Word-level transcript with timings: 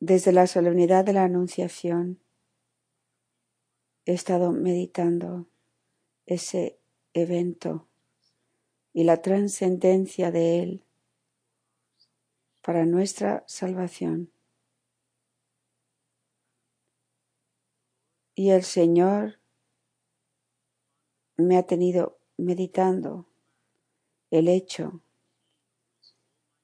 Desde 0.00 0.32
la 0.32 0.46
solemnidad 0.46 1.04
de 1.04 1.12
la 1.12 1.24
Anunciación 1.24 2.18
he 4.06 4.14
estado 4.14 4.50
meditando 4.50 5.46
ese 6.24 6.80
evento 7.12 7.86
y 8.94 9.04
la 9.04 9.20
trascendencia 9.20 10.30
de 10.30 10.62
él 10.62 10.84
para 12.62 12.86
nuestra 12.86 13.44
salvación. 13.46 14.32
Y 18.34 18.50
el 18.50 18.64
Señor 18.64 19.38
me 21.36 21.58
ha 21.58 21.66
tenido 21.66 22.18
meditando 22.38 23.26
el 24.30 24.48
hecho 24.48 25.02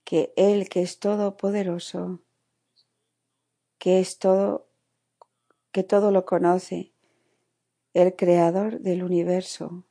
que 0.04 0.32
Él 0.36 0.68
que 0.68 0.82
es 0.82 1.00
todopoderoso, 1.00 2.20
que 3.78 4.00
es 4.00 4.18
todo, 4.18 4.68
que 5.72 5.82
todo 5.82 6.10
lo 6.10 6.24
conoce, 6.24 6.92
el 7.94 8.14
creador 8.14 8.80
del 8.80 9.02
universo, 9.02 9.84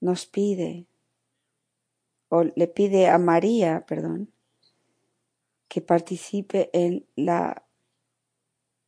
nos 0.00 0.26
pide, 0.26 0.86
o 2.28 2.44
le 2.44 2.68
pide 2.68 3.08
a 3.08 3.18
María, 3.18 3.84
perdón, 3.86 4.32
que 5.68 5.80
participe 5.80 6.70
en 6.72 7.06
la, 7.16 7.66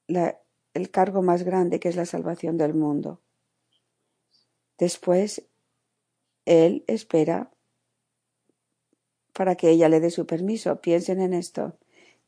el 0.08 0.90
cargo 0.90 1.22
más 1.22 1.42
grande 1.42 1.80
que 1.80 1.88
es 1.88 1.96
la 1.96 2.06
salvación 2.06 2.56
del 2.56 2.74
mundo. 2.74 3.20
Después, 4.78 5.46
Él 6.46 6.84
espera 6.86 7.50
para 9.34 9.54
que 9.56 9.70
ella 9.70 9.88
le 9.88 10.00
dé 10.00 10.10
su 10.10 10.26
permiso. 10.26 10.80
Piensen 10.80 11.20
en 11.20 11.34
esto, 11.34 11.78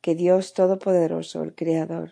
que 0.02 0.14
Dios 0.14 0.52
Todopoderoso, 0.52 1.42
el 1.42 1.54
Creador, 1.54 2.10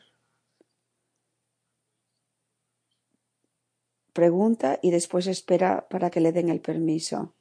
pregunta 4.12 4.78
y 4.80 4.90
después 4.90 5.26
espera 5.26 5.88
para 5.88 6.10
que 6.10 6.20
le 6.20 6.32
den 6.32 6.48
el 6.48 6.60
permiso. 6.60 7.34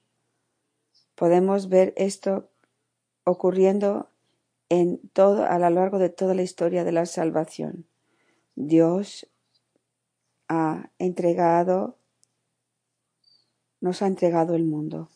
Podemos 1.16 1.69
ver 1.69 1.94
esto 1.97 2.50
ocurriendo 3.25 4.09
en 4.69 5.00
todo, 5.14 5.45
a 5.45 5.59
lo 5.59 5.69
largo 5.69 6.00
de 6.00 6.09
toda 6.09 6.33
la 6.33 6.41
historia 6.41 6.84
de 6.84 6.94
la 6.94 7.06
salvación. 7.06 7.88
Dios 8.56 9.30
ha 10.47 10.89
entregado, 10.97 12.00
nos 13.81 14.02
ha 14.02 14.08
entregado 14.08 14.56
el 14.56 14.66
mundo. 14.66 15.09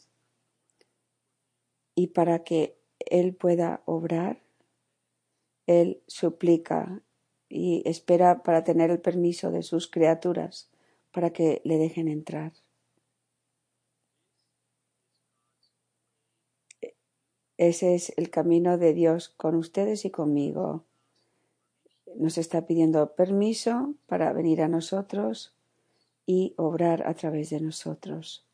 Y 1.95 2.07
para 2.07 2.43
que 2.43 2.77
Él 2.99 3.35
pueda 3.35 3.81
obrar, 3.85 4.42
Él 5.67 6.01
suplica 6.07 7.01
y 7.49 7.83
espera 7.85 8.43
para 8.43 8.63
tener 8.63 8.91
el 8.91 8.99
permiso 8.99 9.51
de 9.51 9.63
sus 9.63 9.87
criaturas 9.87 10.69
para 11.11 11.31
que 11.31 11.61
le 11.63 11.77
dejen 11.77 12.07
entrar. 12.07 12.53
Ese 17.57 17.93
es 17.93 18.11
el 18.17 18.29
camino 18.29 18.77
de 18.77 18.93
Dios 18.93 19.29
con 19.29 19.55
ustedes 19.55 20.05
y 20.05 20.09
conmigo. 20.09 20.83
Nos 22.15 22.37
está 22.37 22.65
pidiendo 22.65 23.13
permiso 23.15 23.93
para 24.07 24.33
venir 24.33 24.61
a 24.61 24.67
nosotros 24.67 25.55
y 26.25 26.53
obrar 26.57 27.07
a 27.07 27.13
través 27.13 27.51
de 27.51 27.61
nosotros. 27.61 28.45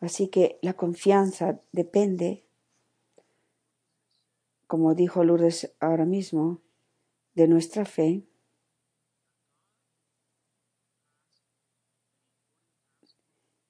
Así 0.00 0.28
que 0.28 0.58
la 0.62 0.74
confianza 0.74 1.60
depende, 1.72 2.44
como 4.68 4.94
dijo 4.94 5.24
Lourdes 5.24 5.74
ahora 5.80 6.04
mismo, 6.04 6.60
de 7.34 7.48
nuestra 7.48 7.84
fe 7.84 8.22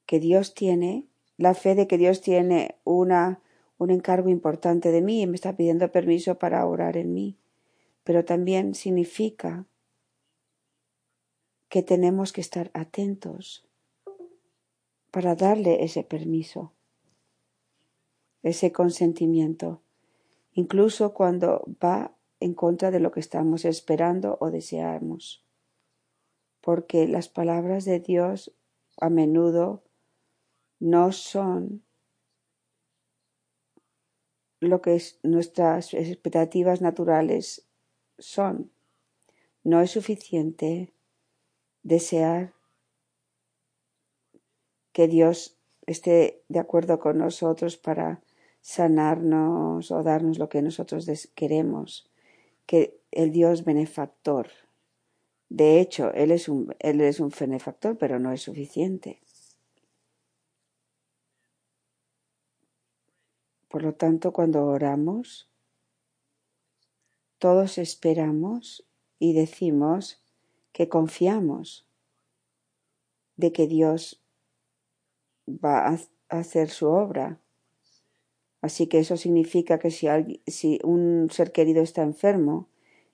que 0.04 0.18
Dios 0.18 0.54
tiene, 0.54 1.06
la 1.36 1.54
fe 1.54 1.76
de 1.76 1.86
que 1.86 1.98
Dios 1.98 2.20
tiene 2.20 2.76
una, 2.82 3.40
un 3.78 3.90
encargo 3.90 4.28
importante 4.28 4.90
de 4.90 5.00
mí 5.00 5.22
y 5.22 5.26
me 5.28 5.36
está 5.36 5.56
pidiendo 5.56 5.92
permiso 5.92 6.36
para 6.38 6.66
orar 6.66 6.96
en 6.96 7.14
mí. 7.14 7.38
Pero 8.02 8.24
también 8.24 8.74
significa 8.74 9.66
que 11.68 11.82
tenemos 11.82 12.32
que 12.32 12.40
estar 12.40 12.72
atentos 12.74 13.68
para 15.12 15.36
darle 15.36 15.84
ese 15.84 16.02
permiso, 16.02 16.72
ese 18.42 18.72
consentimiento, 18.72 19.82
incluso 20.58 21.14
cuando 21.14 21.64
va 21.80 22.16
en 22.40 22.52
contra 22.52 22.90
de 22.90 22.98
lo 22.98 23.12
que 23.12 23.20
estamos 23.20 23.64
esperando 23.64 24.38
o 24.40 24.50
deseamos. 24.50 25.46
Porque 26.60 27.06
las 27.06 27.28
palabras 27.28 27.84
de 27.84 28.00
Dios 28.00 28.52
a 29.00 29.08
menudo 29.08 29.84
no 30.80 31.12
son 31.12 31.84
lo 34.58 34.82
que 34.82 35.00
nuestras 35.22 35.94
expectativas 35.94 36.80
naturales 36.80 37.68
son. 38.18 38.72
No 39.62 39.80
es 39.80 39.92
suficiente 39.92 40.92
desear 41.84 42.52
que 44.90 45.06
Dios 45.06 45.56
esté 45.86 46.42
de 46.48 46.58
acuerdo 46.58 46.98
con 46.98 47.18
nosotros 47.18 47.76
para 47.76 48.24
sanarnos 48.68 49.90
o 49.90 50.02
darnos 50.02 50.38
lo 50.38 50.50
que 50.50 50.60
nosotros 50.60 51.08
queremos, 51.34 52.06
que 52.66 53.00
el 53.10 53.32
Dios 53.32 53.64
benefactor. 53.64 54.50
De 55.48 55.80
hecho, 55.80 56.12
Él 56.12 56.30
es 56.30 56.50
un, 56.50 56.76
él 56.78 57.00
es 57.00 57.18
un 57.18 57.30
benefactor, 57.30 57.96
pero 57.96 58.18
no 58.18 58.30
es 58.30 58.42
suficiente. 58.42 59.22
Por 63.68 63.84
lo 63.84 63.94
tanto, 63.94 64.34
cuando 64.34 64.66
oramos, 64.66 65.48
todos 67.38 67.78
esperamos 67.78 68.86
y 69.18 69.32
decimos 69.32 70.22
que 70.72 70.90
confiamos 70.90 71.86
de 73.36 73.50
que 73.50 73.66
Dios 73.66 74.22
va 75.48 75.88
a 75.88 75.98
hacer 76.28 76.68
su 76.68 76.88
obra. 76.88 77.40
Así 78.60 78.86
que 78.86 78.98
eso 78.98 79.16
significa 79.16 79.78
que 79.78 79.90
si, 79.90 80.08
si 80.46 80.80
un 80.82 81.28
ser 81.30 81.52
querido 81.52 81.82
está 81.82 82.02
enfermo, 82.02 82.68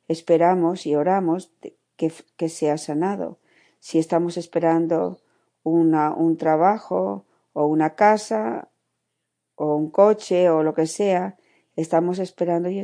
esperamos 0.09 0.87
y 0.87 0.95
oramos 0.95 1.53
que, 1.97 2.49
sea 2.49 2.79
sanado. 2.79 3.39
Si 3.81 3.99
estamos 3.99 4.37
esperando 4.37 5.21
un 5.63 6.37
trabajo 6.39 7.25
o 7.53 7.67
una 7.67 7.95
casa, 7.95 8.71
o 9.57 9.77
un 9.77 9.91
coche 9.91 10.49
o 10.51 10.63
lo 10.63 10.75
que 10.75 10.87
sea, 10.87 11.37
estamos 11.77 12.19
esperando 12.19 12.69
y, 12.71 12.83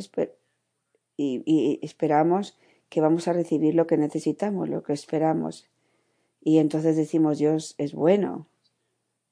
y, 1.16 1.78
esperamos 1.82 2.58
que 2.88 3.00
vamos 3.00 3.28
a 3.28 3.32
recibir 3.32 3.74
lo 3.74 3.86
que 3.86 3.96
necesitamos, 3.96 4.68
lo 4.68 4.82
que 4.82 4.92
esperamos. 4.92 5.68
Y 6.40 6.58
entonces 6.58 6.96
decimos, 6.96 7.38
Dios 7.38 7.74
es 7.78 7.94
bueno. 7.94 8.46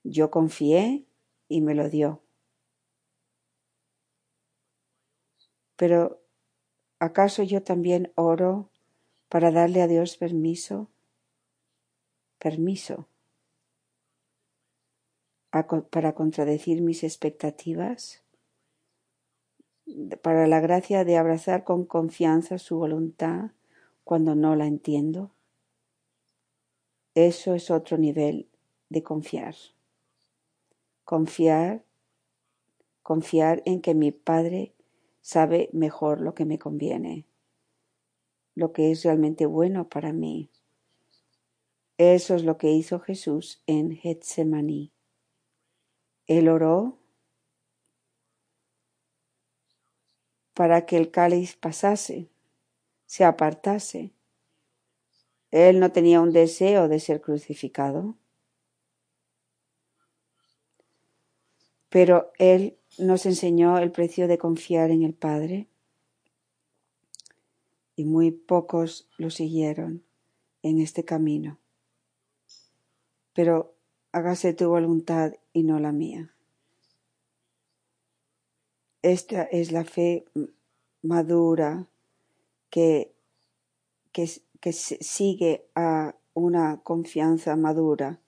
Yo 0.04 0.30
confié 0.30 1.06
y 1.48 1.60
me 1.60 1.74
lo 1.74 1.88
dio. 1.88 2.20
Pero 5.78 6.20
¿acaso 6.98 7.44
yo 7.44 7.62
también 7.62 8.12
oro 8.16 8.68
para 9.30 9.50
darle 9.52 9.80
a 9.80 9.86
Dios 9.86 10.18
permiso? 10.18 10.88
Permiso 12.38 13.06
para 15.90 16.14
contradecir 16.14 16.82
mis 16.82 17.02
expectativas, 17.04 18.22
para 20.22 20.46
la 20.46 20.60
gracia 20.60 21.04
de 21.04 21.16
abrazar 21.16 21.64
con 21.64 21.86
confianza 21.86 22.58
su 22.58 22.76
voluntad 22.76 23.52
cuando 24.04 24.34
no 24.34 24.56
la 24.56 24.66
entiendo. 24.66 25.30
Eso 27.14 27.54
es 27.54 27.70
otro 27.70 27.96
nivel 27.96 28.48
de 28.90 29.02
confiar. 29.02 29.54
Confiar, 31.04 31.82
confiar 33.02 33.62
en 33.64 33.80
que 33.80 33.94
mi 33.94 34.12
Padre 34.12 34.74
sabe 35.28 35.68
mejor 35.74 36.22
lo 36.22 36.32
que 36.32 36.46
me 36.46 36.58
conviene, 36.58 37.26
lo 38.54 38.72
que 38.72 38.90
es 38.90 39.04
realmente 39.04 39.44
bueno 39.44 39.86
para 39.90 40.14
mí. 40.14 40.50
Eso 41.98 42.34
es 42.34 42.44
lo 42.44 42.56
que 42.56 42.70
hizo 42.70 42.98
Jesús 42.98 43.62
en 43.66 43.94
Getsemaní. 43.94 44.90
Él 46.28 46.48
oró 46.48 46.96
para 50.54 50.86
que 50.86 50.96
el 50.96 51.10
cáliz 51.10 51.56
pasase, 51.56 52.30
se 53.04 53.26
apartase. 53.26 54.14
Él 55.50 55.78
no 55.78 55.92
tenía 55.92 56.22
un 56.22 56.32
deseo 56.32 56.88
de 56.88 57.00
ser 57.00 57.20
crucificado, 57.20 58.16
pero 61.90 62.32
él 62.38 62.77
nos 62.98 63.26
enseñó 63.26 63.78
el 63.78 63.90
precio 63.90 64.28
de 64.28 64.38
confiar 64.38 64.90
en 64.90 65.02
el 65.02 65.14
Padre 65.14 65.68
y 67.96 68.04
muy 68.04 68.30
pocos 68.30 69.08
lo 69.16 69.30
siguieron 69.30 70.04
en 70.62 70.80
este 70.80 71.04
camino. 71.04 71.58
Pero 73.34 73.74
hágase 74.12 74.52
tu 74.52 74.68
voluntad 74.68 75.34
y 75.52 75.62
no 75.62 75.78
la 75.78 75.92
mía. 75.92 76.34
Esta 79.02 79.42
es 79.42 79.72
la 79.72 79.84
fe 79.84 80.24
madura 81.02 81.86
que, 82.70 83.12
que, 84.12 84.28
que 84.60 84.72
sigue 84.72 85.66
a 85.74 86.16
una 86.34 86.80
confianza 86.82 87.56
madura. 87.56 88.20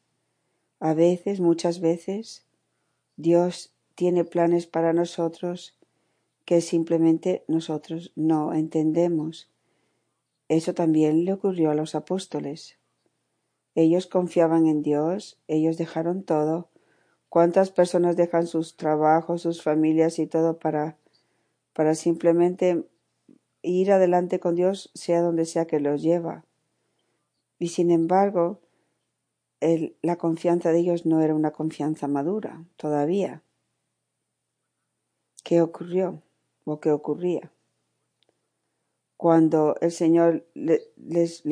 A 0.78 0.94
veces, 0.94 1.40
muchas 1.40 1.80
veces, 1.80 2.46
Dios 3.16 3.72
tiene 4.00 4.24
planes 4.24 4.66
para 4.66 4.94
nosotros 4.94 5.76
que 6.46 6.62
simplemente 6.62 7.44
nosotros 7.48 8.12
no 8.16 8.54
entendemos. 8.54 9.50
Eso 10.48 10.72
también 10.72 11.26
le 11.26 11.34
ocurrió 11.34 11.70
a 11.70 11.74
los 11.74 11.94
apóstoles. 11.94 12.78
Ellos 13.74 14.06
confiaban 14.06 14.66
en 14.66 14.80
Dios, 14.80 15.38
ellos 15.48 15.76
dejaron 15.76 16.22
todo. 16.22 16.70
¿Cuántas 17.28 17.72
personas 17.72 18.16
dejan 18.16 18.46
sus 18.46 18.78
trabajos, 18.78 19.42
sus 19.42 19.62
familias 19.62 20.18
y 20.18 20.26
todo 20.26 20.58
para, 20.58 20.96
para 21.74 21.94
simplemente 21.94 22.86
ir 23.60 23.92
adelante 23.92 24.40
con 24.40 24.54
Dios, 24.54 24.90
sea 24.94 25.20
donde 25.20 25.44
sea 25.44 25.66
que 25.66 25.78
los 25.78 26.00
lleva? 26.00 26.46
Y 27.58 27.68
sin 27.68 27.90
embargo, 27.90 28.62
la 30.00 30.16
confianza 30.16 30.72
de 30.72 30.78
ellos 30.78 31.04
no 31.04 31.20
era 31.20 31.34
una 31.34 31.50
confianza 31.50 32.08
madura 32.08 32.64
todavía. 32.78 33.42
¿Qué 35.50 35.62
ocurrió 35.62 36.22
o 36.62 36.78
qué 36.78 36.92
ocurría? 36.92 37.50
Cuando 39.16 39.74
el 39.80 39.90
Señor 39.90 40.46
les, 40.54 40.92
les, 40.96 41.42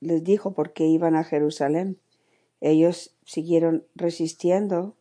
les 0.00 0.24
dijo 0.24 0.52
por 0.52 0.72
qué 0.72 0.86
iban 0.86 1.14
a 1.14 1.22
Jerusalén, 1.22 2.00
ellos 2.60 3.14
siguieron 3.24 3.86
resistiendo, 3.94 4.96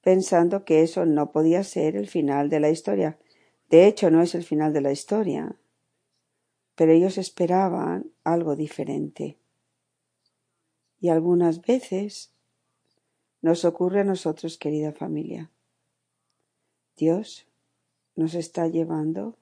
pensando 0.00 0.64
que 0.64 0.80
eso 0.80 1.04
no 1.04 1.32
podía 1.32 1.64
ser 1.64 1.96
el 1.96 2.08
final 2.08 2.48
de 2.48 2.60
la 2.60 2.70
historia. 2.70 3.18
De 3.68 3.86
hecho, 3.86 4.10
no 4.10 4.22
es 4.22 4.34
el 4.34 4.42
final 4.42 4.72
de 4.72 4.80
la 4.80 4.92
historia, 4.92 5.54
pero 6.76 6.92
ellos 6.92 7.18
esperaban 7.18 8.10
algo 8.24 8.56
diferente. 8.56 9.36
Y 10.98 11.10
algunas 11.10 11.60
veces 11.60 12.32
nos 13.42 13.66
ocurre 13.66 14.00
a 14.00 14.04
nosotros, 14.04 14.56
querida 14.56 14.92
familia. 14.92 15.50
Dios 16.96 17.46
nos 18.14 18.34
está 18.34 18.68
llevando 18.68 19.36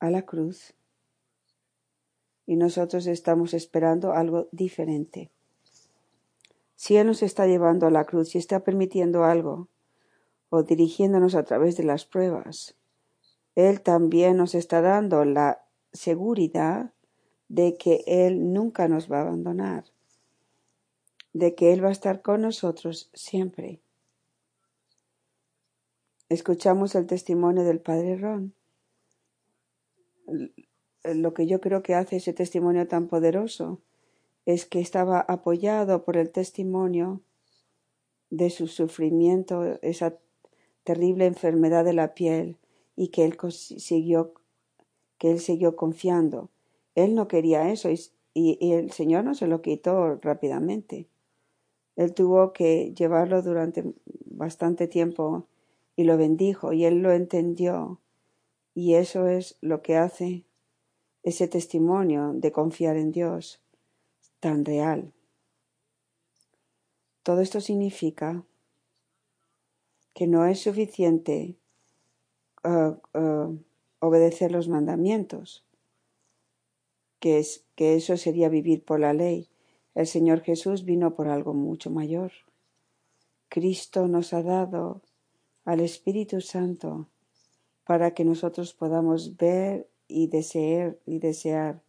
a 0.00 0.10
la 0.10 0.22
cruz 0.22 0.74
y 2.46 2.56
nosotros 2.56 3.06
estamos 3.06 3.54
esperando 3.54 4.12
algo 4.12 4.48
diferente. 4.50 5.30
Si 6.76 6.96
Él 6.96 7.06
nos 7.06 7.22
está 7.22 7.46
llevando 7.46 7.86
a 7.86 7.90
la 7.90 8.04
cruz 8.04 8.34
y 8.34 8.38
está 8.38 8.64
permitiendo 8.64 9.24
algo 9.24 9.68
o 10.48 10.62
dirigiéndonos 10.62 11.34
a 11.34 11.44
través 11.44 11.76
de 11.76 11.84
las 11.84 12.06
pruebas, 12.06 12.74
Él 13.54 13.82
también 13.82 14.38
nos 14.38 14.54
está 14.54 14.80
dando 14.80 15.24
la 15.24 15.64
seguridad 15.92 16.92
de 17.48 17.76
que 17.76 18.02
Él 18.06 18.52
nunca 18.52 18.88
nos 18.88 19.12
va 19.12 19.18
a 19.18 19.22
abandonar, 19.22 19.84
de 21.34 21.54
que 21.54 21.72
Él 21.72 21.84
va 21.84 21.90
a 21.90 21.92
estar 21.92 22.22
con 22.22 22.40
nosotros 22.40 23.10
siempre. 23.12 23.80
Escuchamos 26.32 26.94
el 26.94 27.06
testimonio 27.06 27.64
del 27.64 27.80
Padre 27.80 28.16
Ron. 28.16 28.54
Lo 31.04 31.34
que 31.34 31.46
yo 31.46 31.60
creo 31.60 31.82
que 31.82 31.94
hace 31.94 32.16
ese 32.16 32.32
testimonio 32.32 32.88
tan 32.88 33.08
poderoso 33.08 33.80
es 34.46 34.64
que 34.64 34.80
estaba 34.80 35.20
apoyado 35.20 36.04
por 36.04 36.16
el 36.16 36.30
testimonio 36.30 37.20
de 38.30 38.50
su 38.50 38.66
sufrimiento, 38.66 39.78
esa 39.82 40.16
terrible 40.84 41.26
enfermedad 41.26 41.84
de 41.84 41.92
la 41.92 42.14
piel, 42.14 42.56
y 42.96 43.08
que 43.08 43.24
él 43.24 43.36
siguió, 43.50 44.32
que 45.18 45.32
él 45.32 45.40
siguió 45.40 45.76
confiando 45.76 46.50
él 46.94 47.14
no 47.14 47.28
quería 47.28 47.70
eso 47.70 47.88
y, 48.34 48.72
el 48.72 48.92
Señor 48.92 49.24
no 49.24 49.34
se 49.34 49.46
lo 49.46 49.60
quitó 49.60 50.16
rápidamente. 50.16 51.08
Él 51.96 52.14
tuvo 52.14 52.52
que 52.52 52.94
llevarlo 52.94 53.42
durante 53.42 53.84
bastante 54.24 54.88
tiempo 54.88 55.46
y 55.96 56.04
lo 56.04 56.16
bendijo 56.16 56.72
y 56.72 56.84
él 56.84 57.02
lo 57.02 57.12
entendió. 57.12 58.00
Y 58.74 58.94
eso 58.94 59.28
es 59.28 59.58
lo 59.60 59.82
que 59.82 59.96
hace 59.96 60.46
ese 61.22 61.48
testimonio 61.48 62.32
de 62.34 62.52
confiar 62.52 62.96
en 62.96 63.12
Dios 63.12 63.62
tan 64.40 64.64
real. 64.64 65.12
Todo 67.22 67.40
esto 67.40 67.60
significa 67.60 68.44
que 70.14 70.26
no 70.26 70.46
es 70.46 70.60
suficiente 70.60 71.56
uh, 72.64 72.96
uh, 73.18 73.58
obedecer 74.00 74.50
los 74.50 74.68
mandamientos 74.68 75.64
que, 77.20 77.38
es, 77.38 77.64
que 77.76 77.94
eso 77.94 78.16
sería 78.16 78.48
vivir 78.48 78.84
por 78.84 78.98
la 78.98 79.12
ley. 79.12 79.48
El 79.94 80.08
Señor 80.08 80.40
Jesús 80.40 80.84
vino 80.84 81.14
por 81.14 81.28
algo 81.28 81.54
mucho 81.54 81.88
mayor. 81.88 82.32
Cristo 83.48 84.08
nos 84.08 84.32
ha 84.32 84.42
dado 84.42 85.02
al 85.64 85.80
Espíritu 85.80 86.40
Santo 86.40 87.08
para 87.84 88.14
que 88.14 88.24
nosotros 88.24 88.74
podamos 88.74 89.36
ver 89.36 89.88
y 90.08 90.26
desear 90.26 90.98
y 91.06 91.18
desear 91.18 91.82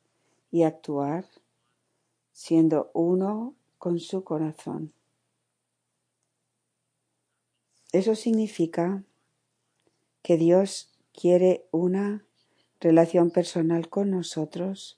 y 0.51 0.63
actuar 0.63 1.25
siendo 2.31 2.89
uno 2.93 3.55
con 3.77 3.99
su 3.99 4.23
corazón. 4.23 4.93
Eso 7.91 8.15
significa 8.15 9.03
que 10.23 10.37
Dios 10.37 10.89
quiere 11.13 11.67
una 11.71 12.25
relación 12.79 13.29
personal 13.29 13.87
con 13.89 14.09
nosotros 14.09 14.97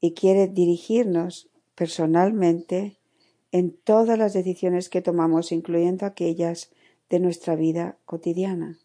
y 0.00 0.14
quiere 0.14 0.46
dirigirnos 0.46 1.48
personalmente 1.74 2.98
en 3.50 3.72
todas 3.72 4.18
las 4.18 4.32
decisiones 4.32 4.88
que 4.88 5.02
tomamos, 5.02 5.52
incluyendo 5.52 6.06
aquellas 6.06 6.70
de 7.12 7.20
nuestra 7.20 7.56
vida 7.56 7.98
cotidiana. 8.06 8.78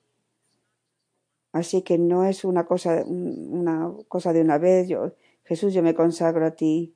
Así 1.53 1.81
que 1.81 1.97
no 1.97 2.25
es 2.25 2.43
una 2.43 2.65
cosa, 2.65 3.05
una 3.05 3.93
cosa 4.09 4.33
de 4.33 4.41
una 4.41 4.57
vez, 4.57 4.89
yo, 4.89 5.13
Jesús, 5.45 5.73
yo 5.73 5.81
me 5.81 5.95
consagro 5.95 6.45
a 6.45 6.51
ti, 6.51 6.93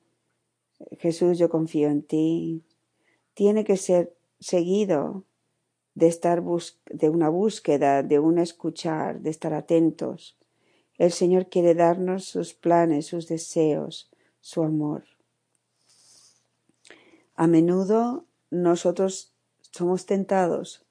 Jesús, 0.98 1.38
yo 1.38 1.48
confío 1.48 1.88
en 1.88 2.02
ti. 2.02 2.66
Tiene 3.32 3.64
que 3.64 3.78
ser 3.78 4.14
seguido 4.40 5.24
de 5.94 6.08
estar 6.08 6.42
de 6.42 7.08
una 7.08 7.30
búsqueda, 7.30 8.02
de 8.02 8.18
un 8.18 8.36
escuchar, 8.36 9.22
de 9.22 9.30
estar 9.30 9.54
atentos. 9.54 10.36
El 10.98 11.12
Señor 11.12 11.48
quiere 11.48 11.74
darnos 11.74 12.26
sus 12.26 12.52
planes, 12.52 13.06
sus 13.06 13.26
deseos, 13.26 14.10
su 14.42 14.62
amor. 14.62 15.04
A 17.36 17.46
menudo 17.46 18.26
nosotros 18.50 19.32
somos 19.70 20.04
tentados 20.04 20.84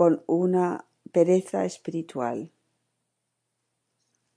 con 0.00 0.24
una 0.26 0.86
pereza 1.12 1.66
espiritual. 1.66 2.50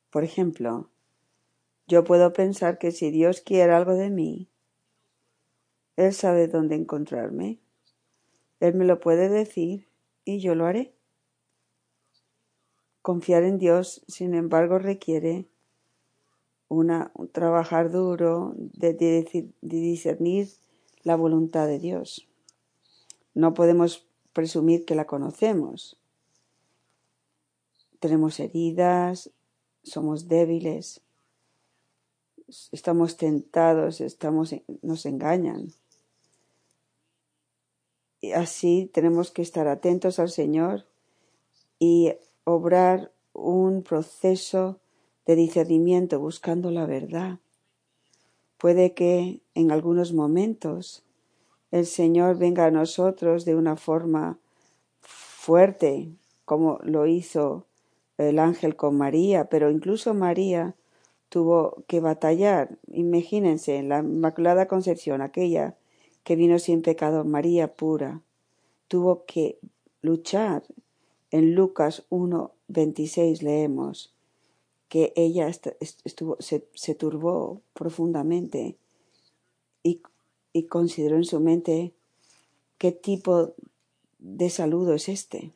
Por 0.09 0.25
ejemplo, 0.25 0.89
yo 1.87 2.03
puedo 2.03 2.33
pensar 2.33 2.77
que 2.77 2.91
si 2.91 3.11
Dios 3.11 3.39
quiere 3.39 3.71
algo 3.71 3.93
de 3.93 4.09
mí, 4.09 4.49
Él 5.95 6.13
sabe 6.13 6.49
dónde 6.49 6.75
encontrarme. 6.75 7.61
Él 8.59 8.73
me 8.73 8.83
lo 8.83 8.99
puede 8.99 9.29
decir 9.29 9.87
y 10.25 10.41
yo 10.41 10.53
lo 10.53 10.65
haré. 10.65 10.97
Confiar 13.01 13.43
en 13.43 13.57
Dios, 13.57 14.03
sin 14.09 14.33
embargo, 14.33 14.79
requiere 14.79 15.47
una, 16.67 17.09
un 17.13 17.29
trabajar 17.29 17.89
duro 17.89 18.51
de, 18.57 18.93
de, 18.95 19.47
discernir 19.61 20.49
la 21.03 21.15
voluntad 21.15 21.67
de 21.67 21.79
Dios. 21.79 22.27
No 23.33 23.53
podemos 23.53 24.05
presumir 24.33 24.85
que 24.85 24.95
la 24.95 25.05
conocemos. 25.05 25.97
Tenemos 27.99 28.39
heridas, 28.39 29.31
somos 29.83 30.27
débiles, 30.27 31.01
estamos 32.71 33.17
tentados, 33.17 34.01
estamos, 34.01 34.55
nos 34.81 35.05
engañan. 35.05 35.71
Y 38.19 38.31
así 38.31 38.89
tenemos 38.93 39.31
que 39.31 39.41
estar 39.41 39.67
atentos 39.67 40.19
al 40.19 40.29
Señor 40.29 40.85
y 41.79 42.13
obrar 42.45 43.11
un 43.33 43.83
proceso 43.83 44.79
de 45.25 45.35
discernimiento 45.35 46.19
buscando 46.19 46.71
la 46.71 46.85
verdad. 46.85 47.39
Puede 48.57 48.93
que 48.93 49.41
en 49.55 49.71
algunos 49.71 50.13
momentos 50.13 51.03
el 51.73 51.87
Señor 51.87 52.37
venga 52.37 52.67
a 52.67 52.71
nosotros 52.71 53.45
de 53.45 53.55
una 53.55 53.75
forma 53.75 54.37
fuerte, 55.01 56.11
como 56.45 56.77
lo 56.83 57.07
hizo 57.07 57.65
el 58.19 58.37
ángel 58.37 58.75
con 58.75 58.95
María, 58.95 59.45
pero 59.45 59.71
incluso 59.71 60.13
María 60.13 60.75
tuvo 61.29 61.83
que 61.87 61.99
batallar. 61.99 62.77
Imagínense, 62.91 63.81
la 63.81 64.01
Inmaculada 64.01 64.67
Concepción, 64.67 65.23
aquella 65.23 65.75
que 66.23 66.35
vino 66.35 66.59
sin 66.59 66.83
pecado, 66.83 67.25
María 67.25 67.73
pura, 67.73 68.21
tuvo 68.87 69.25
que 69.25 69.57
luchar. 70.03 70.61
En 71.31 71.55
Lucas 71.55 72.05
1, 72.09 72.51
26 72.67 73.41
leemos 73.41 74.13
que 74.89 75.11
ella 75.15 75.47
estuvo, 75.47 76.37
se, 76.39 76.67
se 76.75 76.93
turbó 76.93 77.61
profundamente 77.73 78.77
y, 79.81 80.03
y 80.53 80.63
consideró 80.63 81.17
en 81.17 81.25
su 81.25 81.39
mente 81.39 81.93
qué 82.77 82.91
tipo 82.91 83.53
de 84.19 84.49
saludo 84.49 84.93
es 84.93 85.09
este. 85.09 85.51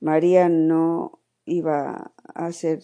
María 0.00 0.48
no 0.48 1.18
iba 1.46 2.12
a 2.34 2.52
ser 2.52 2.82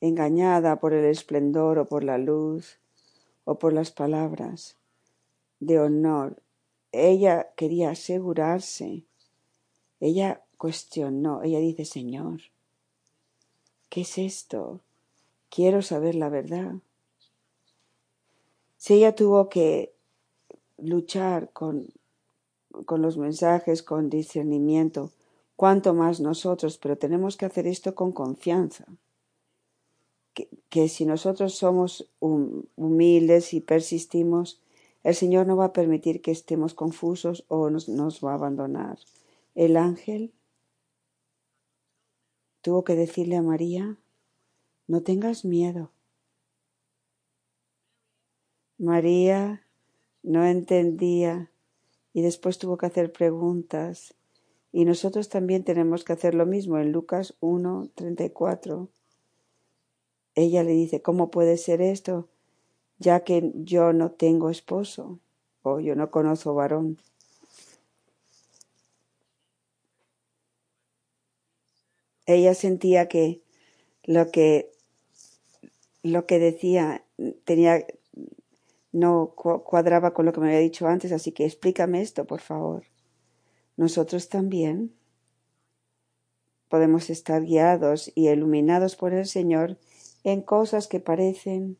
engañada 0.00 0.76
por 0.80 0.92
el 0.92 1.04
esplendor 1.06 1.78
o 1.78 1.86
por 1.86 2.04
la 2.04 2.18
luz 2.18 2.78
o 3.44 3.58
por 3.58 3.72
las 3.72 3.90
palabras 3.90 4.76
de 5.60 5.80
honor. 5.80 6.42
Ella 6.92 7.52
quería 7.56 7.90
asegurarse. 7.90 9.04
Ella 10.00 10.42
cuestionó. 10.58 11.42
Ella 11.42 11.58
dice, 11.58 11.84
Señor, 11.84 12.40
¿qué 13.88 14.02
es 14.02 14.18
esto? 14.18 14.80
Quiero 15.48 15.82
saber 15.82 16.14
la 16.14 16.28
verdad. 16.28 16.74
Si 18.76 18.94
ella 18.94 19.14
tuvo 19.14 19.48
que 19.48 19.94
luchar 20.78 21.50
con, 21.52 21.88
con 22.84 23.02
los 23.02 23.16
mensajes, 23.16 23.82
con 23.82 24.10
discernimiento, 24.10 25.10
cuanto 25.56 25.94
más 25.94 26.20
nosotros, 26.20 26.78
pero 26.78 26.96
tenemos 26.98 27.36
que 27.36 27.46
hacer 27.46 27.66
esto 27.66 27.94
con 27.94 28.12
confianza 28.12 28.86
que, 30.68 30.88
si 30.88 31.06
nosotros 31.06 31.54
somos 31.54 32.10
humildes 32.20 33.54
y 33.54 33.60
persistimos, 33.60 34.60
el 35.02 35.14
Señor 35.14 35.46
no 35.46 35.56
va 35.56 35.66
a 35.66 35.72
permitir 35.72 36.20
que 36.20 36.30
estemos 36.30 36.74
confusos 36.74 37.44
o 37.48 37.70
nos, 37.70 37.88
nos 37.88 38.20
va 38.22 38.32
a 38.32 38.34
abandonar. 38.34 38.98
El 39.54 39.76
ángel 39.76 40.32
tuvo 42.60 42.84
que 42.84 42.94
decirle 42.94 43.36
a 43.36 43.42
María, 43.42 43.96
no 44.88 45.02
tengas 45.02 45.44
miedo. 45.44 45.90
María 48.78 49.62
no 50.22 50.44
entendía 50.44 51.50
y 52.12 52.22
después 52.22 52.58
tuvo 52.58 52.76
que 52.76 52.86
hacer 52.86 53.12
preguntas. 53.12 54.14
Y 54.72 54.84
nosotros 54.84 55.28
también 55.28 55.64
tenemos 55.64 56.04
que 56.04 56.12
hacer 56.12 56.34
lo 56.34 56.46
mismo 56.46 56.78
en 56.78 56.92
Lucas 56.92 57.34
1, 57.40 57.90
34 57.94 58.90
ella 60.36 60.62
le 60.62 60.72
dice, 60.72 61.00
¿cómo 61.00 61.30
puede 61.30 61.56
ser 61.56 61.80
esto? 61.80 62.28
Ya 62.98 63.24
que 63.24 63.52
yo 63.54 63.92
no 63.92 64.12
tengo 64.12 64.50
esposo 64.50 65.18
o 65.62 65.80
yo 65.80 65.96
no 65.96 66.10
conozco 66.10 66.54
varón. 66.54 66.98
Ella 72.26 72.54
sentía 72.54 73.08
que 73.08 73.40
lo 74.04 74.30
que 74.30 74.70
lo 76.02 76.26
que 76.26 76.38
decía 76.38 77.04
tenía 77.44 77.84
no 78.96 79.34
cuadraba 79.34 80.14
con 80.14 80.24
lo 80.24 80.32
que 80.32 80.40
me 80.40 80.48
había 80.48 80.60
dicho 80.60 80.88
antes, 80.88 81.12
así 81.12 81.32
que 81.32 81.44
explícame 81.44 82.00
esto, 82.00 82.24
por 82.26 82.40
favor. 82.40 82.84
Nosotros 83.76 84.28
también 84.30 84.94
podemos 86.68 87.10
estar 87.10 87.44
guiados 87.44 88.10
y 88.14 88.28
iluminados 88.28 88.96
por 88.96 89.12
el 89.12 89.26
Señor 89.26 89.76
en 90.24 90.40
cosas 90.40 90.88
que 90.88 90.98
parecen 90.98 91.76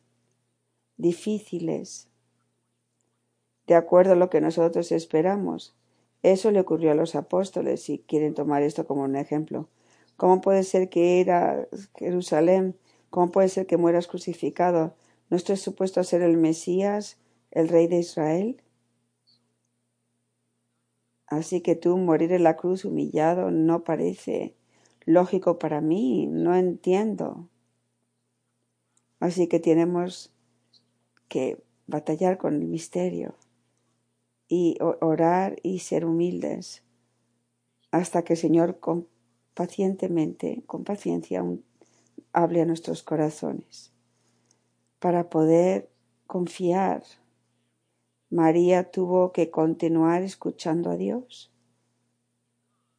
difíciles, 0.97 2.07
de 3.65 3.75
acuerdo 3.75 4.13
a 4.13 4.15
lo 4.15 4.29
que 4.29 4.39
nosotros 4.39 4.91
esperamos. 4.91 5.75
Eso 6.21 6.51
le 6.51 6.59
ocurrió 6.59 6.91
a 6.91 6.95
los 6.95 7.15
apóstoles, 7.15 7.81
si 7.81 7.99
quieren 7.99 8.35
tomar 8.35 8.61
esto 8.61 8.85
como 8.85 9.03
un 9.03 9.15
ejemplo. 9.15 9.67
¿Cómo 10.17 10.39
puede 10.39 10.63
ser 10.63 10.89
que 10.89 11.19
ir 11.19 11.31
a 11.31 11.67
Jerusalén? 11.95 12.77
¿Cómo 13.09 13.31
puede 13.31 13.49
ser 13.49 13.65
que 13.65 13.77
mueras 13.77 14.07
crucificado? 14.07 14.93
¿No 15.29 15.35
estás 15.35 15.59
supuesto 15.59 15.99
a 15.99 16.05
ser 16.05 16.21
el 16.21 16.37
Mesías, 16.37 17.17
el 17.51 17.67
Rey 17.67 17.87
de 17.87 17.99
Israel? 17.99 18.61
Así 21.27 21.59
que 21.59 21.75
tú 21.75 21.97
morir 21.97 22.31
en 22.31 22.43
la 22.43 22.55
cruz 22.55 22.85
humillado 22.85 23.51
no 23.51 23.83
parece 23.83 24.55
lógico 25.05 25.59
para 25.59 25.81
mí, 25.81 26.27
no 26.27 26.55
entiendo. 26.55 27.49
Así 29.19 29.47
que 29.47 29.59
tenemos 29.59 30.31
que 31.27 31.61
batallar 31.87 32.37
con 32.37 32.55
el 32.55 32.65
misterio 32.65 33.35
y 34.47 34.77
orar 34.79 35.57
y 35.61 35.79
ser 35.79 36.05
humildes 36.05 36.83
hasta 37.91 38.23
que 38.23 38.33
el 38.33 38.39
Señor 38.39 38.79
con, 38.79 39.07
pacientemente, 39.53 40.63
con 40.65 40.85
paciencia, 40.85 41.43
hable 42.31 42.61
a 42.61 42.65
nuestros 42.65 43.03
corazones 43.03 43.96
para 44.99 45.29
poder 45.29 45.89
confiar. 46.25 47.03
María 48.29 48.91
tuvo 48.91 49.31
que 49.31 49.49
continuar 49.51 50.23
escuchando 50.23 50.91
a 50.91 50.97
Dios. 50.97 51.51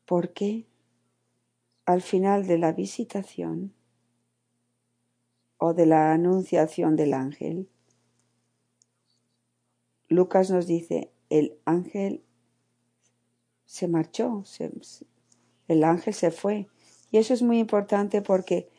porque 0.04 0.66
Al 1.84 2.02
final 2.02 2.46
de 2.46 2.58
la 2.58 2.72
visitación, 2.72 3.74
o 5.58 5.74
de 5.74 5.86
la 5.86 6.12
anunciación 6.12 6.96
del 6.96 7.12
ángel. 7.12 7.68
Lucas 10.08 10.50
nos 10.50 10.66
dice, 10.66 11.10
el 11.28 11.58
ángel 11.64 12.24
se 13.66 13.88
marchó, 13.88 14.44
el 15.66 15.84
ángel 15.84 16.14
se 16.14 16.30
fue. 16.30 16.68
Y 17.10 17.18
eso 17.18 17.34
es 17.34 17.42
muy 17.42 17.58
importante 17.58 18.22
porque 18.22 18.70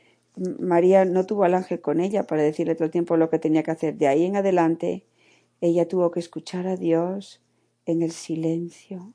María 0.60 1.06
no 1.06 1.26
tuvo 1.26 1.44
al 1.44 1.54
ángel 1.54 1.82
con 1.82 2.00
ella 2.00 2.24
para 2.24 2.44
decirle 2.44 2.76
todo 2.76 2.86
el 2.86 2.92
tiempo 2.92 3.18
lo 3.18 3.30
que 3.30 3.40
tenía 3.40 3.64
que 3.64 3.72
hacer. 3.72 3.98
De 3.98 4.08
ahí 4.08 4.26
en 4.26 4.36
adelante, 4.36 5.06
ella 5.62 5.88
tuvo 5.88 6.12
que 6.12 6.20
escuchar 6.20 6.68
a 6.68 6.78
Dios 6.78 7.42
en 7.86 8.02
el 8.02 8.12
silencio, 8.12 9.14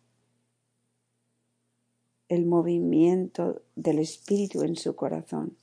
el 2.28 2.46
movimiento 2.46 3.62
del 3.76 3.98
Espíritu 3.98 4.62
en 4.62 4.76
su 4.76 4.96
corazón. 4.96 5.56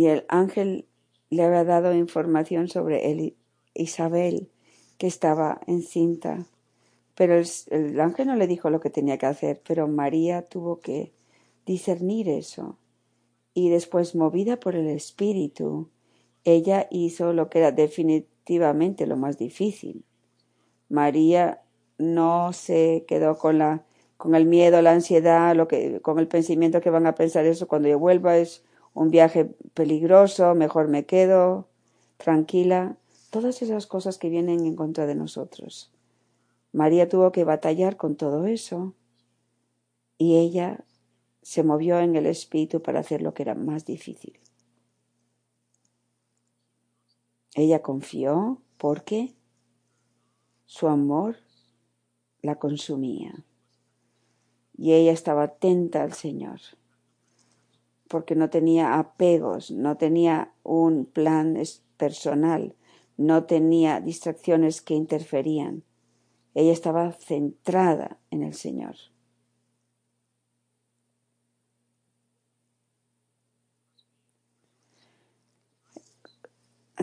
y 0.00 0.06
el 0.06 0.24
ángel 0.28 0.86
le 1.28 1.42
había 1.42 1.62
dado 1.62 1.94
información 1.94 2.68
sobre 2.68 3.34
Isabel, 3.74 4.50
que 4.96 5.06
estaba 5.06 5.60
encinta. 5.66 6.46
Pero 7.14 7.34
el, 7.70 8.00
ángel 8.00 8.28
no 8.28 8.36
le 8.36 8.46
dijo 8.46 8.70
lo 8.70 8.80
que 8.80 8.88
tenía 8.88 9.18
que 9.18 9.26
hacer, 9.26 9.60
pero 9.66 9.88
María 9.88 10.40
tuvo 10.40 10.80
que 10.80 11.12
discernir 11.70 12.28
eso. 12.28 12.76
Y 13.54 13.70
después, 13.70 14.16
movida 14.16 14.58
por 14.58 14.74
el 14.74 14.88
Espíritu, 14.88 15.88
ella 16.42 16.88
hizo 16.90 17.32
lo 17.32 17.48
que 17.48 17.60
era 17.60 17.70
definitivamente 17.70 19.06
lo 19.06 19.16
más 19.16 19.38
difícil. 19.38 20.04
María 20.88 21.62
no 21.96 22.52
se 22.52 23.04
quedó 23.06 23.38
con 23.38 23.58
la 23.58 23.84
con 24.16 24.34
el 24.34 24.44
miedo, 24.44 24.82
la 24.82 24.92
ansiedad, 24.92 25.56
lo 25.56 25.66
que, 25.66 26.02
con 26.02 26.18
el 26.18 26.28
pensamiento 26.28 26.82
que 26.82 26.90
van 26.90 27.06
a 27.06 27.14
pensar 27.14 27.46
eso 27.46 27.66
cuando 27.66 27.88
yo 27.88 27.98
vuelva 27.98 28.36
es 28.36 28.62
un 28.92 29.10
viaje 29.10 29.46
peligroso, 29.72 30.54
mejor 30.54 30.88
me 30.88 31.06
quedo, 31.06 31.68
tranquila, 32.18 32.98
todas 33.30 33.62
esas 33.62 33.86
cosas 33.86 34.18
que 34.18 34.28
vienen 34.28 34.66
en 34.66 34.76
contra 34.76 35.06
de 35.06 35.14
nosotros. 35.14 35.90
María 36.72 37.08
tuvo 37.08 37.32
que 37.32 37.44
batallar 37.44 37.96
con 37.96 38.14
todo 38.14 38.44
eso 38.44 38.92
y 40.18 40.36
ella 40.36 40.84
se 41.50 41.64
movió 41.64 41.98
en 41.98 42.14
el 42.14 42.26
espíritu 42.26 42.80
para 42.80 43.00
hacer 43.00 43.22
lo 43.22 43.34
que 43.34 43.42
era 43.42 43.56
más 43.56 43.84
difícil. 43.84 44.38
Ella 47.56 47.82
confió 47.82 48.62
porque 48.78 49.34
su 50.64 50.86
amor 50.86 51.38
la 52.40 52.54
consumía 52.60 53.44
y 54.78 54.92
ella 54.92 55.10
estaba 55.10 55.42
atenta 55.42 56.04
al 56.04 56.12
Señor 56.12 56.60
porque 58.06 58.36
no 58.36 58.48
tenía 58.48 59.00
apegos, 59.00 59.72
no 59.72 59.96
tenía 59.96 60.52
un 60.62 61.04
plan 61.04 61.58
personal, 61.96 62.76
no 63.16 63.46
tenía 63.46 64.00
distracciones 64.00 64.82
que 64.82 64.94
interferían. 64.94 65.82
Ella 66.54 66.72
estaba 66.72 67.10
centrada 67.10 68.20
en 68.30 68.44
el 68.44 68.54
Señor. 68.54 68.94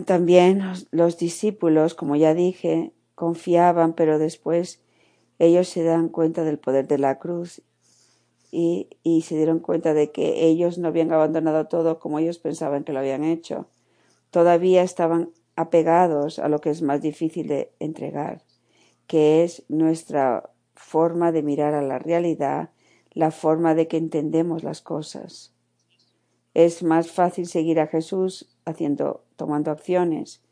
También 0.08 0.62
los 0.90 1.18
discípulos, 1.18 1.94
como 1.94 2.16
ya 2.16 2.32
dije, 2.32 2.94
confiaban, 3.14 3.92
pero 3.92 4.18
después 4.18 4.80
ellos 5.38 5.68
se 5.68 5.82
dan 5.82 6.08
cuenta 6.08 6.44
del 6.44 6.58
poder 6.58 6.88
de 6.88 6.96
la 6.96 7.18
cruz 7.18 7.60
y, 8.50 8.88
y, 9.02 9.20
se 9.20 9.36
dieron 9.36 9.58
cuenta 9.58 9.92
de 9.92 10.10
que 10.10 10.46
ellos 10.46 10.78
no 10.78 10.88
habían 10.88 11.12
abandonado 11.12 11.66
todo 11.66 11.98
como 11.98 12.18
ellos 12.20 12.38
pensaban 12.38 12.84
que 12.84 12.94
lo 12.94 13.00
habían 13.00 13.22
hecho. 13.22 13.68
Todavía 14.30 14.82
estaban 14.82 15.28
apegados 15.56 16.38
a 16.38 16.48
lo 16.48 16.62
que 16.62 16.70
es 16.70 16.80
más 16.80 17.02
difícil 17.02 17.46
de 17.46 17.70
entregar, 17.78 18.40
que 19.06 19.44
es 19.44 19.62
nuestra 19.68 20.48
forma 20.74 21.32
de 21.32 21.42
mirar 21.42 21.74
a 21.74 21.82
la 21.82 21.98
realidad, 21.98 22.70
la 23.12 23.30
forma 23.30 23.74
de 23.74 23.88
que 23.88 23.98
entendemos 23.98 24.64
las 24.64 24.80
cosas. 24.80 25.52
Es 26.54 26.82
más 26.82 27.10
fácil 27.10 27.46
seguir 27.46 27.78
a 27.78 27.88
Jesús 27.88 28.48
haciendo, 28.68 29.24
tomando 29.36 29.70
acciones, 29.70 30.42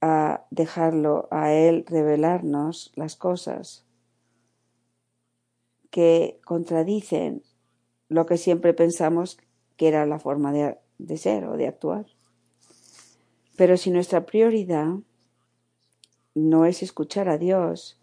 a 0.00 0.44
dejarlo 0.50 1.28
a 1.30 1.52
Él 1.52 1.84
revelarnos 1.86 2.92
las 2.96 3.16
cosas 3.16 3.84
que 5.90 6.40
contradicen 6.44 7.42
lo 8.08 8.26
que 8.26 8.36
siempre 8.36 8.74
pensamos 8.74 9.38
que 9.76 9.88
era 9.88 10.06
la 10.06 10.18
forma 10.18 10.52
de, 10.52 10.78
de 10.98 11.16
ser 11.16 11.44
o 11.44 11.56
de 11.56 11.68
actuar. 11.68 12.06
Pero 13.56 13.76
si 13.76 13.90
nuestra 13.90 14.26
prioridad 14.26 14.94
no 16.34 16.64
es 16.64 16.82
escuchar 16.82 17.28
a 17.28 17.38
Dios, 17.38 18.00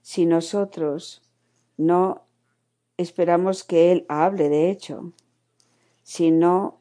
si 0.00 0.26
nosotros 0.26 1.22
no 1.76 2.22
esperamos 2.96 3.64
que 3.64 3.92
Él 3.92 4.06
hable, 4.08 4.48
de 4.48 4.70
hecho, 4.70 5.12
si 6.02 6.30
no, 6.30 6.80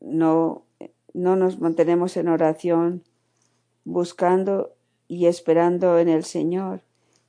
no, 0.00 0.63
no 1.14 1.36
nos 1.36 1.60
mantenemos 1.60 2.16
en 2.18 2.28
oración 2.28 3.02
buscando 3.84 4.74
y 5.08 5.26
esperando 5.26 5.98
en 5.98 6.08
el 6.08 6.24
Señor, 6.24 6.82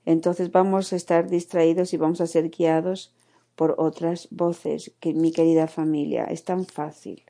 entonces 0.05 0.51
vamos 0.51 0.91
a 0.91 0.95
estar 0.95 1.29
distraídos 1.29 1.93
y 1.93 1.97
vamos 1.97 2.19
a 2.21 2.27
ser 2.27 2.49
guiados 2.49 3.13
por 3.55 3.75
otras 3.77 4.27
voces 4.31 4.91
que 4.99 5.13
mi 5.13 5.31
querida 5.31 5.67
familia 5.67 6.25
es 6.25 6.43
tan 6.43 6.65
fácil. 6.65 7.23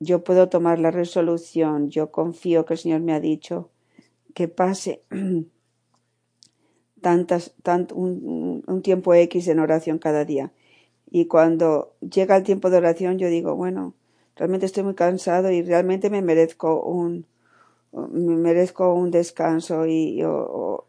Yo 0.00 0.24
puedo 0.24 0.48
tomar 0.48 0.78
la 0.80 0.90
resolución, 0.90 1.90
yo 1.90 2.10
confío 2.10 2.66
que 2.66 2.74
el 2.74 2.78
Señor 2.78 3.00
me 3.00 3.14
ha 3.14 3.20
dicho 3.20 3.70
que 4.34 4.48
pase 4.48 5.02
tantas, 7.00 7.54
un, 7.94 8.64
un 8.66 8.82
tiempo 8.82 9.14
X 9.14 9.48
en 9.48 9.60
oración 9.60 9.98
cada 9.98 10.24
día. 10.24 10.52
Y 11.10 11.26
cuando 11.26 11.94
llega 12.00 12.36
el 12.36 12.42
tiempo 12.42 12.70
de 12.70 12.78
oración, 12.78 13.18
yo 13.18 13.28
digo, 13.28 13.54
bueno, 13.54 13.94
realmente 14.36 14.66
estoy 14.66 14.82
muy 14.82 14.94
cansado 14.94 15.50
y 15.50 15.62
realmente 15.62 16.10
me 16.10 16.22
merezco 16.22 16.82
un, 16.82 17.26
me 17.92 18.36
merezco 18.36 18.94
un 18.94 19.10
descanso 19.10 19.86
y, 19.86 20.22
o, 20.24 20.86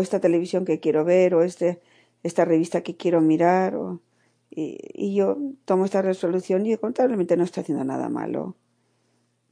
esta 0.00 0.20
televisión 0.20 0.64
que 0.64 0.80
quiero 0.80 1.04
ver 1.04 1.34
o 1.34 1.42
este, 1.42 1.80
esta 2.22 2.44
revista 2.44 2.82
que 2.82 2.96
quiero 2.96 3.20
mirar 3.20 3.76
o, 3.76 4.00
y, 4.50 5.14
yo 5.14 5.36
tomo 5.64 5.84
esta 5.84 6.02
resolución 6.02 6.66
y 6.66 6.76
contablemente 6.76 7.36
no 7.36 7.44
estoy 7.44 7.62
haciendo 7.62 7.84
nada 7.84 8.08
malo. 8.08 8.56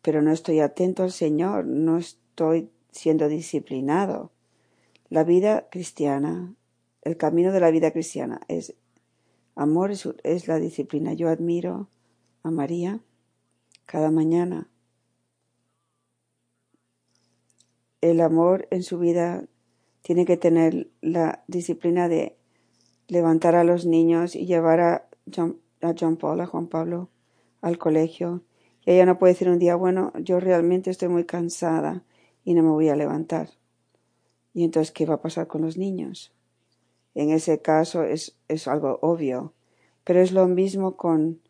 Pero 0.03 0.23
no 0.23 0.33
estoy 0.33 0.61
atento 0.61 1.03
al 1.03 1.13
Señor 1.13 1.67
no 1.67 1.99
estoy 1.99 2.71
siendo 2.91 3.29
disciplinado. 3.29 4.31
La 5.11 5.25
vida 5.25 5.69
cristiana 5.71 6.55
el 7.03 7.17
camino 7.17 7.53
de 7.53 7.61
la 7.61 7.71
vida 7.71 7.91
cristiana 7.93 8.41
es 8.49 8.75
amor 9.55 9.91
es 9.91 10.49
la 10.49 10.59
disciplina. 10.59 11.13
Yo 11.15 11.29
admiro 11.29 11.89
a 12.43 12.51
María 12.51 13.01
cada 13.87 14.11
mañana 14.11 14.69
el 18.01 18.21
amor 18.21 18.67
en 18.71 18.83
su 18.83 18.99
vida 18.99 19.45
tiene 20.03 20.25
que 20.25 20.37
tener 20.37 20.91
la 21.01 21.45
disciplina 21.47 22.09
de 22.09 22.37
levantar 23.09 23.55
a 23.55 23.65
los 23.65 23.87
niños 23.87 24.35
y 24.35 24.47
llevar 24.47 24.81
a 24.81 25.09
John, 25.35 25.61
a 25.83 25.95
Paul, 26.17 26.41
a 26.41 26.47
Juan 26.47 26.69
Pablo, 26.69 27.11
al 27.61 27.79
colegio. 27.79 28.43
Y 28.87 28.93
ella 28.93 29.07
no 29.07 29.19
puede 29.19 29.35
decir 29.35 29.49
un 29.49 29.59
día, 29.59 29.77
bueno, 29.77 30.13
yo 30.19 30.41
realmente 30.41 30.91
estoy 30.91 31.09
muy 31.09 31.25
cansada 31.25 32.03
y 32.45 32.55
no 32.55 32.63
me 32.63 32.71
voy 32.71 32.89
a 32.89 32.97
levantar. 32.97 33.51
Y 34.55 34.65
entonces, 34.65 34.91
¿qué 34.93 35.05
va 35.07 35.15
a 35.15 35.23
pasar 35.23 35.47
con 35.47 35.63
los 35.63 35.77
niños? 35.77 36.33
En 37.15 37.31
ese 37.31 37.61
caso 37.61 38.03
es, 38.05 38.39
es 38.49 38.67
algo 38.67 38.99
obvio, 39.03 39.53
pero 40.05 40.21
es 40.21 40.33
lo 40.33 40.47
mismo 40.47 40.97
con, 40.97 41.41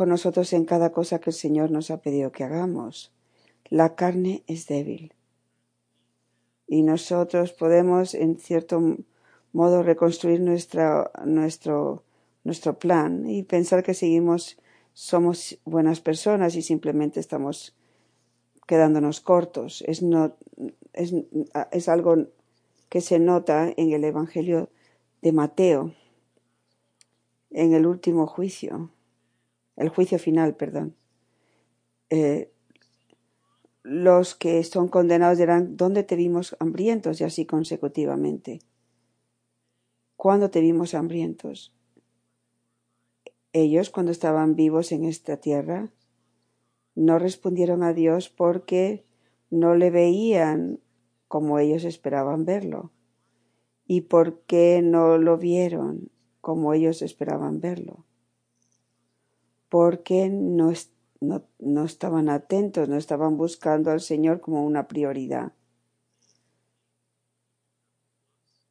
con 0.00 0.08
nosotros 0.08 0.54
en 0.54 0.64
cada 0.64 0.92
cosa 0.92 1.20
que 1.20 1.28
el 1.28 1.36
Señor 1.36 1.70
nos 1.70 1.90
ha 1.90 2.00
pedido 2.00 2.32
que 2.32 2.42
hagamos. 2.42 3.12
La 3.68 3.96
carne 3.96 4.44
es 4.46 4.66
débil. 4.66 5.12
Y 6.66 6.80
nosotros 6.80 7.52
podemos, 7.52 8.14
en 8.14 8.38
cierto 8.38 8.80
modo, 9.52 9.82
reconstruir 9.82 10.40
nuestro, 10.40 11.12
nuestro 11.26 12.78
plan 12.78 13.28
y 13.28 13.42
pensar 13.42 13.82
que 13.82 13.92
seguimos, 13.92 14.56
somos 14.94 15.58
buenas 15.66 16.00
personas 16.00 16.56
y 16.56 16.62
simplemente 16.62 17.20
estamos 17.20 17.76
quedándonos 18.66 19.20
cortos. 19.20 19.84
Es, 19.86 20.00
no, 20.00 20.34
es, 20.94 21.12
es 21.72 21.88
algo 21.90 22.24
que 22.88 23.02
se 23.02 23.18
nota 23.18 23.70
en 23.76 23.92
el 23.92 24.04
Evangelio 24.04 24.70
de 25.20 25.32
Mateo, 25.32 25.92
en 27.50 27.74
el 27.74 27.84
último 27.84 28.26
juicio, 28.26 28.88
el 29.80 29.88
juicio 29.88 30.18
final, 30.18 30.56
perdón. 30.56 30.94
Eh, 32.10 32.52
los 33.82 34.34
que 34.34 34.62
son 34.62 34.88
condenados 34.88 35.38
dirán, 35.38 35.76
¿dónde 35.76 36.02
te 36.02 36.16
vimos 36.16 36.54
hambrientos? 36.60 37.20
Y 37.20 37.24
así 37.24 37.46
consecutivamente. 37.46 38.60
¿Cuándo 40.16 40.50
te 40.50 40.60
vimos 40.60 40.92
hambrientos? 40.92 41.74
Ellos, 43.54 43.88
cuando 43.88 44.12
estaban 44.12 44.54
vivos 44.54 44.92
en 44.92 45.06
esta 45.06 45.38
tierra, 45.38 45.90
no 46.94 47.18
respondieron 47.18 47.82
a 47.82 47.94
Dios 47.94 48.28
porque 48.28 49.06
no 49.48 49.74
le 49.74 49.90
veían 49.90 50.78
como 51.26 51.58
ellos 51.58 51.84
esperaban 51.84 52.44
verlo 52.44 52.92
y 53.86 54.02
porque 54.02 54.82
no 54.84 55.16
lo 55.16 55.38
vieron 55.38 56.10
como 56.40 56.74
ellos 56.74 57.02
esperaban 57.02 57.60
verlo, 57.60 58.04
porque 59.70 60.28
no, 60.28 60.72
no, 61.20 61.42
no 61.58 61.84
estaban 61.86 62.28
atentos, 62.28 62.88
no 62.90 62.96
estaban 62.98 63.38
buscando 63.38 63.90
al 63.90 64.00
Señor 64.00 64.40
como 64.40 64.66
una 64.66 64.88
prioridad. 64.88 65.52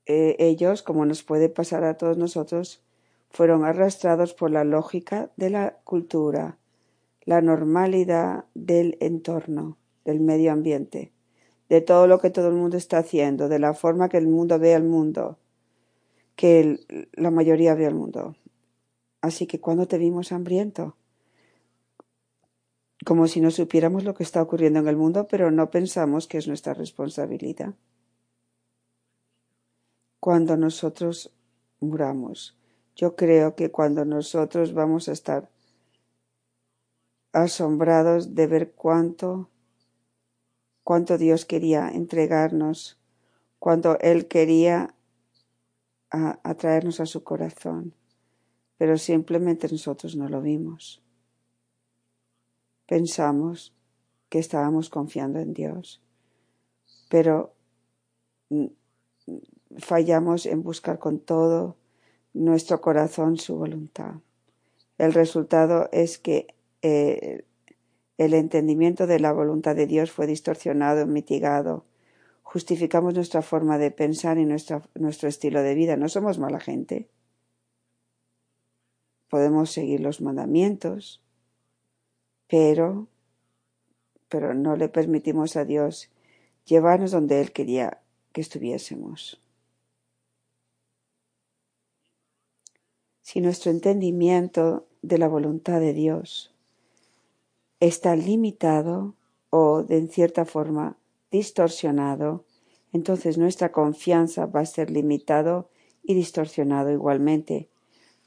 Eh, 0.05 0.35
ellos, 0.39 0.83
como 0.83 1.05
nos 1.05 1.23
puede 1.23 1.49
pasar 1.49 1.83
a 1.83 1.97
todos 1.97 2.17
nosotros, 2.17 2.83
fueron 3.29 3.63
arrastrados 3.63 4.33
por 4.33 4.51
la 4.51 4.63
lógica 4.63 5.31
de 5.37 5.51
la 5.51 5.79
cultura, 5.83 6.57
la 7.23 7.41
normalidad 7.41 8.45
del 8.55 8.97
entorno, 8.99 9.77
del 10.03 10.19
medio 10.19 10.51
ambiente, 10.51 11.13
de 11.69 11.81
todo 11.81 12.07
lo 12.07 12.19
que 12.19 12.31
todo 12.31 12.47
el 12.47 12.55
mundo 12.55 12.75
está 12.75 12.97
haciendo, 12.97 13.47
de 13.49 13.59
la 13.59 13.73
forma 13.73 14.09
que 14.09 14.17
el 14.17 14.27
mundo 14.27 14.57
ve 14.57 14.73
al 14.73 14.83
mundo, 14.83 15.37
que 16.35 16.79
la 17.13 17.29
mayoría 17.29 17.75
ve 17.75 17.85
al 17.85 17.95
mundo. 17.95 18.35
Así 19.21 19.47
que 19.47 19.59
cuando 19.59 19.87
te 19.87 19.97
vimos 19.97 20.31
hambriento, 20.31 20.95
como 23.05 23.27
si 23.27 23.41
no 23.41 23.51
supiéramos 23.51 24.03
lo 24.03 24.13
que 24.13 24.23
está 24.23 24.41
ocurriendo 24.41 24.79
en 24.79 24.87
el 24.87 24.97
mundo, 24.97 25.27
pero 25.27 25.51
no 25.51 25.69
pensamos 25.69 26.27
que 26.27 26.37
es 26.37 26.47
nuestra 26.47 26.73
responsabilidad. 26.73 27.73
Cuando 30.19 30.57
nosotros 30.57 31.33
muramos, 31.79 32.57
yo 32.95 33.15
creo 33.15 33.55
que 33.55 33.71
cuando 33.71 34.03
nosotros 34.03 34.73
vamos 34.73 35.07
a 35.07 35.13
estar 35.13 35.49
asombrados 37.31 38.35
de 38.35 38.47
ver 38.47 38.73
cuánto, 38.73 39.49
cuánto 40.83 41.17
Dios 41.17 41.45
quería 41.45 41.89
entregarnos, 41.89 42.99
cuánto 43.59 43.97
Él 43.99 44.27
quería 44.27 44.93
atraernos 46.09 46.99
a 46.99 47.05
su 47.05 47.23
corazón, 47.23 47.93
pero 48.79 48.97
simplemente 48.97 49.67
nosotros 49.71 50.15
no 50.15 50.27
lo 50.27 50.41
vimos 50.41 51.03
pensamos 52.89 53.71
que 54.29 54.39
estábamos 54.39 54.89
confiando 54.89 55.39
en 55.39 55.53
Dios, 55.53 56.01
pero 57.07 57.53
fallamos 59.77 60.47
en 60.47 60.63
buscar 60.63 60.97
con 60.97 61.19
todo 61.19 61.77
nuestro 62.33 62.81
corazón 62.81 63.37
su 63.37 63.57
voluntad. 63.57 64.15
El 64.97 65.13
resultado 65.13 65.87
es 65.91 66.17
que 66.17 66.47
eh, 66.81 67.45
el 68.17 68.33
entendimiento 68.33 69.05
de 69.05 69.19
la 69.19 69.33
voluntad 69.33 69.75
de 69.75 69.85
Dios 69.85 70.11
fue 70.11 70.25
distorsionado, 70.25 71.05
mitigado. 71.05 71.85
Justificamos 72.41 73.13
nuestra 73.13 73.43
forma 73.43 73.77
de 73.77 73.91
pensar 73.91 74.39
y 74.39 74.45
nuestro 74.45 75.29
estilo 75.29 75.61
de 75.61 75.75
vida. 75.75 75.95
No 75.95 76.09
somos 76.09 76.39
mala 76.39 76.59
gente. 76.59 77.07
Podemos 79.29 79.71
seguir 79.71 79.99
los 79.99 80.21
mandamientos, 80.21 81.21
pero, 82.47 83.07
pero 84.27 84.53
no 84.53 84.75
le 84.75 84.89
permitimos 84.89 85.55
a 85.55 85.65
Dios 85.65 86.09
llevarnos 86.65 87.11
donde 87.11 87.41
Él 87.41 87.51
quería 87.51 88.01
que 88.31 88.41
estuviésemos. 88.41 89.41
Si 93.21 93.41
nuestro 93.41 93.69
entendimiento 93.69 94.87
de 95.03 95.19
la 95.19 95.27
voluntad 95.27 95.79
de 95.79 95.93
Dios 95.93 96.51
está 97.79 98.15
limitado 98.15 99.13
o 99.51 99.83
de 99.83 99.97
en 99.97 100.09
cierta 100.09 100.45
forma 100.45 100.97
distorsionado, 101.31 102.45
entonces 102.91 103.37
nuestra 103.37 103.71
confianza 103.71 104.47
va 104.47 104.61
a 104.61 104.65
ser 104.65 104.89
limitado 104.89 105.69
y 106.01 106.15
distorsionado 106.15 106.91
igualmente. 106.91 107.69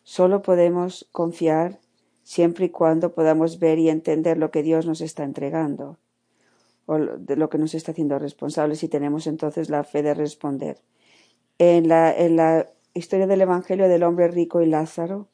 Solo 0.05 0.43
podemos 0.43 1.09
confiar 1.13 1.79
siempre 2.23 2.67
y 2.67 2.71
cuando 2.71 3.13
podamos 3.15 3.59
ver 3.59 3.79
y 3.79 3.89
entender 3.89 4.39
lo 4.39 4.51
que 4.51 4.63
Dios 4.63 4.87
nos 4.87 5.01
está 5.01 5.25
entregando 5.25 5.99
o 6.87 6.99
de 6.99 7.37
lo 7.37 7.49
que 7.49 7.59
nos 7.59 7.75
está 7.75 7.93
haciendo 7.93 8.19
responsables 8.19 8.83
y 8.83 8.89
tenemos 8.89 9.27
entonces 9.27 9.71
la 9.71 9.85
fe 9.85 10.03
de 10.03 10.15
responder. 10.15 10.79
En 11.59 11.89
la, 11.89 12.13
en 12.17 12.37
la 12.37 12.67
historia 12.95 13.27
del 13.27 13.43
Evangelio 13.43 13.89
del 13.89 14.03
hombre 14.03 14.29
rico 14.29 14.61
y 14.63 14.67
Lázaro, 14.67 15.29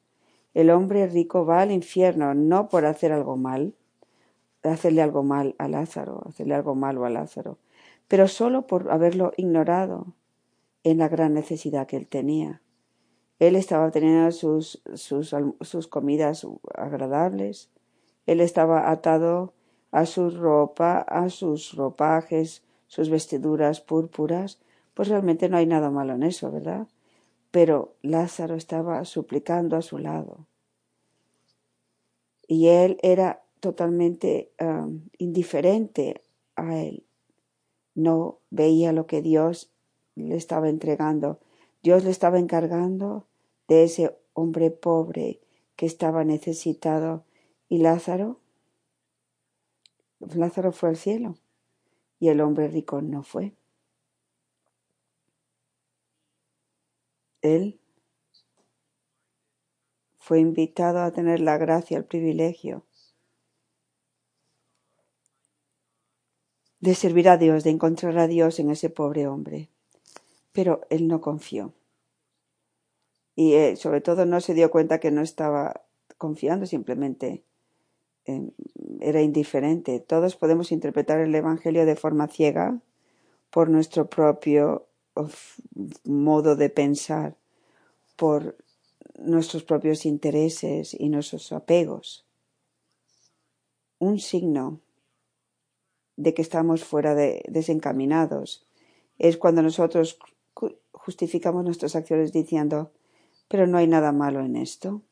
el 0.54 0.70
hombre 0.70 1.06
rico 1.06 1.46
va 1.46 1.60
al 1.60 1.70
infierno 1.70 2.34
no 2.34 2.68
por 2.68 2.84
hacer 2.84 3.12
algo 3.12 3.36
mal, 3.36 3.74
hacerle 4.62 5.02
algo 5.02 5.22
mal 5.22 5.54
a 5.58 5.68
Lázaro, 5.68 6.22
hacerle 6.26 6.54
algo 6.54 6.74
malo 6.74 7.04
a 7.04 7.10
Lázaro, 7.10 7.58
pero 8.08 8.28
solo 8.28 8.66
por 8.66 8.90
haberlo 8.90 9.32
ignorado 9.36 10.14
en 10.84 10.98
la 10.98 11.08
gran 11.08 11.34
necesidad 11.34 11.86
que 11.86 11.96
él 11.96 12.08
tenía. 12.08 12.60
Él 13.38 13.54
estaba 13.54 13.90
teniendo 13.90 14.30
sus, 14.32 14.82
sus, 14.94 15.86
comidas 15.86 16.46
agradables, 16.74 17.70
él 18.26 18.40
estaba 18.40 18.90
atado 18.90 19.54
a 19.90 20.06
su 20.06 20.30
ropa, 20.30 20.98
a 20.98 21.30
sus 21.30 21.74
ropajes, 21.74 22.64
sus 22.88 23.08
vestiduras 23.10 23.80
púrpuras, 23.80 24.60
pues 24.94 25.08
realmente 25.08 25.48
no 25.48 25.56
hay 25.56 25.66
nada 25.66 25.90
malo 25.90 26.14
en 26.14 26.24
eso, 26.24 26.50
¿verdad? 26.50 26.88
Pero 27.50 27.94
Lázaro 28.02 28.56
estaba 28.56 29.04
suplicando 29.04 29.76
a 29.76 29.82
su 29.82 29.98
lado. 29.98 30.46
Y 32.46 32.68
él 32.68 32.98
era 33.02 33.44
totalmente 33.60 34.52
um, 34.60 35.02
indiferente 35.18 36.22
a 36.56 36.76
él. 36.76 37.06
No 37.94 38.40
veía 38.50 38.92
lo 38.92 39.06
que 39.06 39.22
Dios 39.22 39.70
le 40.16 40.36
estaba 40.36 40.68
entregando. 40.68 41.40
Dios 41.82 42.04
le 42.04 42.10
estaba 42.10 42.38
encargando 42.38 43.27
de 43.68 43.84
ese 43.84 44.18
hombre 44.32 44.70
pobre 44.70 45.40
que 45.76 45.86
estaba 45.86 46.24
necesitado. 46.24 47.24
Y 47.68 47.78
Lázaro, 47.78 48.40
Lázaro 50.20 50.72
fue 50.72 50.88
al 50.88 50.96
cielo 50.96 51.36
y 52.18 52.28
el 52.28 52.40
hombre 52.40 52.68
rico 52.68 53.00
no 53.02 53.22
fue. 53.22 53.54
Él 57.40 57.80
fue 60.16 60.40
invitado 60.40 61.00
a 61.00 61.12
tener 61.12 61.40
la 61.40 61.56
gracia, 61.56 61.96
el 61.96 62.04
privilegio 62.04 62.84
de 66.80 66.94
servir 66.94 67.28
a 67.28 67.36
Dios, 67.36 67.64
de 67.64 67.70
encontrar 67.70 68.18
a 68.18 68.26
Dios 68.26 68.58
en 68.58 68.70
ese 68.70 68.90
pobre 68.90 69.26
hombre. 69.26 69.68
Pero 70.52 70.80
él 70.90 71.08
no 71.08 71.20
confió. 71.20 71.74
Y 73.38 73.54
eh, 73.54 73.76
sobre 73.76 74.00
todo 74.00 74.26
no 74.26 74.40
se 74.40 74.52
dio 74.52 74.68
cuenta 74.68 74.98
que 74.98 75.12
no 75.12 75.22
estaba 75.22 75.84
confiando, 76.16 76.66
simplemente 76.66 77.44
eh, 78.24 78.50
era 79.00 79.22
indiferente. 79.22 80.00
Todos 80.00 80.34
podemos 80.34 80.72
interpretar 80.72 81.20
el 81.20 81.32
Evangelio 81.32 81.86
de 81.86 81.94
forma 81.94 82.26
ciega 82.26 82.80
por 83.50 83.70
nuestro 83.70 84.10
propio 84.10 84.88
modo 86.02 86.56
de 86.56 86.68
pensar, 86.68 87.36
por 88.16 88.56
nuestros 89.20 89.62
propios 89.62 90.04
intereses 90.04 90.92
y 90.98 91.08
nuestros 91.08 91.52
apegos. 91.52 92.26
Un 94.00 94.18
signo 94.18 94.80
de 96.16 96.34
que 96.34 96.42
estamos 96.42 96.82
fuera 96.82 97.14
de 97.14 97.44
desencaminados. 97.46 98.66
Es 99.16 99.36
cuando 99.36 99.62
nosotros 99.62 100.18
justificamos 100.90 101.64
nuestras 101.64 101.94
acciones 101.94 102.32
diciendo, 102.32 102.90
pero 103.48 103.66
no 103.66 103.78
hay 103.78 103.86
nada 103.86 104.12
malo 104.12 104.40
en 104.40 104.56
esto. 104.56 105.02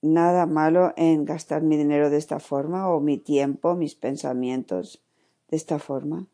Nada 0.00 0.46
malo 0.46 0.92
en 0.96 1.24
gastar 1.24 1.62
mi 1.62 1.76
dinero 1.76 2.10
de 2.10 2.16
esta 2.16 2.40
forma 2.40 2.88
o 2.88 3.00
mi 3.00 3.18
tiempo, 3.18 3.74
mis 3.74 3.94
pensamientos 3.94 5.02
de 5.48 5.56
esta 5.56 5.78
forma. 5.78 6.26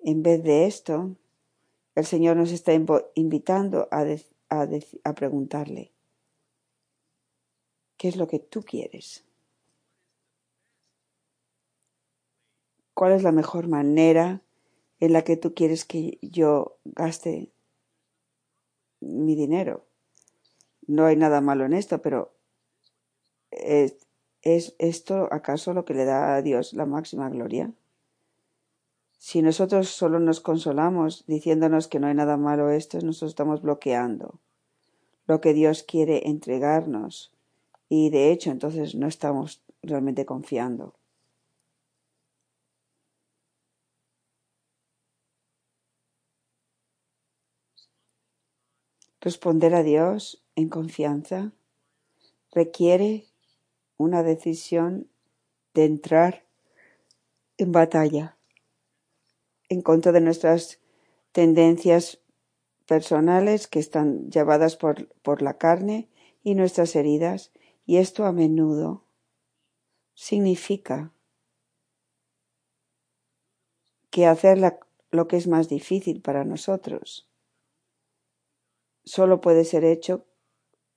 En 0.00 0.22
vez 0.22 0.42
de 0.44 0.66
esto, 0.66 1.16
el 1.94 2.04
Señor 2.04 2.36
nos 2.36 2.52
está 2.52 2.72
invitando 3.14 3.88
a, 3.90 4.04
a, 4.50 5.14
preguntarle, 5.14 5.92
¿qué 7.96 8.08
es 8.08 8.16
lo 8.16 8.28
que 8.28 8.38
tú 8.38 8.62
quieres? 8.62 9.26
cuál 12.96 13.12
es 13.12 13.22
la 13.22 13.30
mejor 13.30 13.68
manera 13.68 14.40
en 15.00 15.12
la 15.12 15.22
que 15.22 15.36
tú 15.36 15.54
quieres 15.54 15.84
que 15.84 16.18
yo 16.22 16.78
gaste 16.84 17.50
mi 19.00 19.34
dinero. 19.34 19.84
No 20.86 21.06
hay 21.06 21.16
nada 21.16 21.40
malo 21.40 21.64
en 21.64 21.72
esto, 21.72 22.00
pero 22.00 22.32
¿es, 23.50 23.96
¿es, 24.42 24.74
esto 24.78 25.28
acaso 25.32 25.74
lo 25.74 25.84
que 25.84 25.94
le 25.94 26.04
da 26.04 26.34
a 26.34 26.42
Dios 26.42 26.72
la 26.72 26.86
máxima 26.86 27.28
gloria? 27.28 27.72
Si 29.18 29.42
nosotros 29.42 29.88
solo 29.88 30.20
nos 30.20 30.40
consolamos 30.40 31.24
diciéndonos 31.26 31.88
que 31.88 31.98
no 31.98 32.06
hay 32.06 32.14
nada 32.14 32.36
malo 32.36 32.70
esto, 32.70 33.00
nosotros 33.00 33.32
estamos 33.32 33.62
bloqueando 33.62 34.38
lo 35.26 35.40
que 35.40 35.52
Dios 35.52 35.82
quiere 35.82 36.28
entregarnos 36.28 37.32
y 37.88 38.10
de 38.10 38.30
hecho 38.30 38.50
entonces 38.50 38.94
no 38.94 39.08
estamos 39.08 39.62
realmente 39.82 40.24
confiando. 40.24 40.94
Responder 49.26 49.74
a 49.74 49.82
Dios 49.82 50.40
en 50.54 50.68
confianza 50.68 51.50
requiere 52.52 53.26
una 53.96 54.22
decisión 54.22 55.10
de 55.74 55.84
entrar 55.84 56.44
en 57.58 57.72
batalla 57.72 58.36
en 59.68 59.82
contra 59.82 60.12
de 60.12 60.20
nuestras 60.20 60.78
tendencias 61.32 62.20
personales 62.86 63.66
que 63.66 63.80
están 63.80 64.30
llevadas 64.30 64.76
por, 64.76 65.08
por 65.22 65.42
la 65.42 65.58
carne 65.58 66.08
y 66.44 66.54
nuestras 66.54 66.94
heridas, 66.94 67.50
y 67.84 67.96
esto 67.96 68.26
a 68.26 68.30
menudo 68.30 69.02
significa 70.14 71.12
que 74.10 74.26
hacer 74.26 74.60
lo 75.10 75.26
que 75.26 75.36
es 75.36 75.48
más 75.48 75.68
difícil 75.68 76.22
para 76.22 76.44
nosotros 76.44 77.28
solo 79.06 79.40
puede 79.40 79.64
ser 79.64 79.84
hecho 79.84 80.26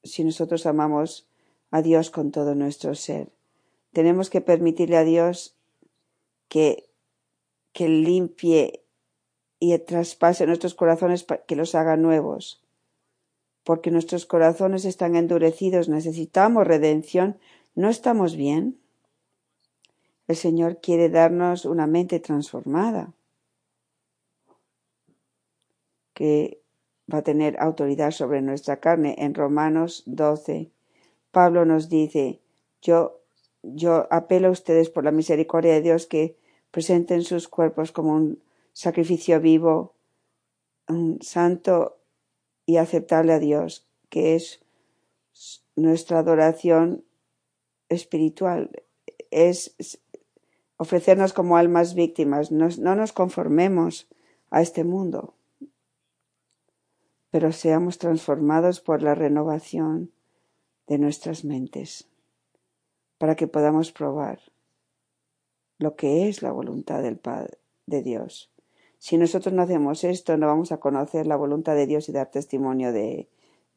si 0.04 0.24
nosotros 0.24 0.66
amamos 0.66 1.30
a 1.72 1.82
Dios 1.82 2.10
con 2.10 2.32
todo 2.32 2.56
nuestro 2.56 2.96
ser. 2.96 3.32
Tenemos 3.94 4.30
que 4.30 4.42
permitirle 4.42 4.98
a 4.98 5.04
Dios 5.04 5.56
que, 6.48 6.90
que 7.72 7.88
limpie 7.88 8.84
y 9.60 9.78
traspase 9.80 10.48
nuestros 10.48 10.74
corazones, 10.74 11.26
que 11.48 11.56
los 11.56 11.76
haga 11.76 11.96
nuevos. 11.96 12.64
Porque 13.64 13.92
nuestros 13.92 14.26
corazones 14.26 14.86
están 14.86 15.16
endurecidos, 15.16 15.90
necesitamos 15.90 16.66
redención, 16.66 17.38
no 17.76 17.90
estamos 17.90 18.36
bien. 18.36 18.80
El 20.28 20.36
Señor 20.36 20.80
quiere 20.82 21.10
darnos 21.10 21.66
una 21.66 21.88
mente 21.88 22.20
transformada, 22.20 23.14
que 26.14 26.62
va 27.12 27.20
a 27.20 27.24
tener 27.24 27.58
autoridad 27.60 28.12
sobre 28.12 28.42
nuestra 28.42 28.80
carne. 28.80 29.16
En 29.18 29.34
Romanos 29.34 30.04
12, 30.06 30.70
Pablo 31.32 31.66
nos 31.66 31.90
dice, 31.90 32.40
yo, 32.82 33.22
yo 33.64 34.08
apelo 34.12 34.50
a 34.50 34.52
ustedes 34.52 34.90
por 34.90 35.04
la 35.04 35.12
misericordia 35.12 35.74
de 35.74 35.82
Dios 35.82 36.06
que 36.06 36.38
presenten 36.72 37.24
sus 37.24 37.48
cuerpos 37.48 37.92
como 37.92 38.14
un 38.14 38.42
sacrificio 38.74 39.40
vivo, 39.40 39.94
un 40.88 41.22
santo 41.22 41.98
y 42.66 42.78
aceptable 42.78 43.34
a 43.34 43.40
Dios, 43.40 43.88
que 44.10 44.36
es 44.36 44.62
nuestra 45.76 46.20
adoración 46.20 47.04
espiritual, 47.90 48.84
es 49.32 49.76
ofrecernos 50.78 51.34
como 51.34 51.58
almas 51.58 51.94
víctimas, 51.94 52.52
no 52.52 52.96
nos 52.96 53.14
conformemos 53.14 54.08
a 54.52 54.62
este 54.62 54.84
mundo 54.84 55.34
pero 57.32 57.52
seamos 57.52 57.98
transformados 57.98 58.82
por 58.82 59.02
la 59.02 59.16
renovación 59.16 60.12
de 60.88 60.98
nuestras 60.98 61.46
mentes 61.46 62.08
para 63.18 63.36
que 63.36 63.48
podamos 63.48 63.92
probar 63.92 64.40
lo 65.78 65.96
que 65.96 66.28
es 66.28 66.42
la 66.42 66.52
voluntad 66.52 67.02
del 67.02 67.18
Padre 67.18 67.58
de 67.86 68.02
Dios. 68.02 68.52
Si 68.98 69.18
nosotros 69.18 69.54
no 69.54 69.62
hacemos 69.62 70.04
esto, 70.04 70.38
no 70.38 70.48
vamos 70.48 70.72
a 70.72 70.80
conocer 70.80 71.26
la 71.26 71.38
voluntad 71.38 71.76
de 71.76 71.88
Dios 71.88 72.10
y 72.10 72.12
dar 72.12 72.32
testimonio 72.32 72.92
de, 72.92 73.30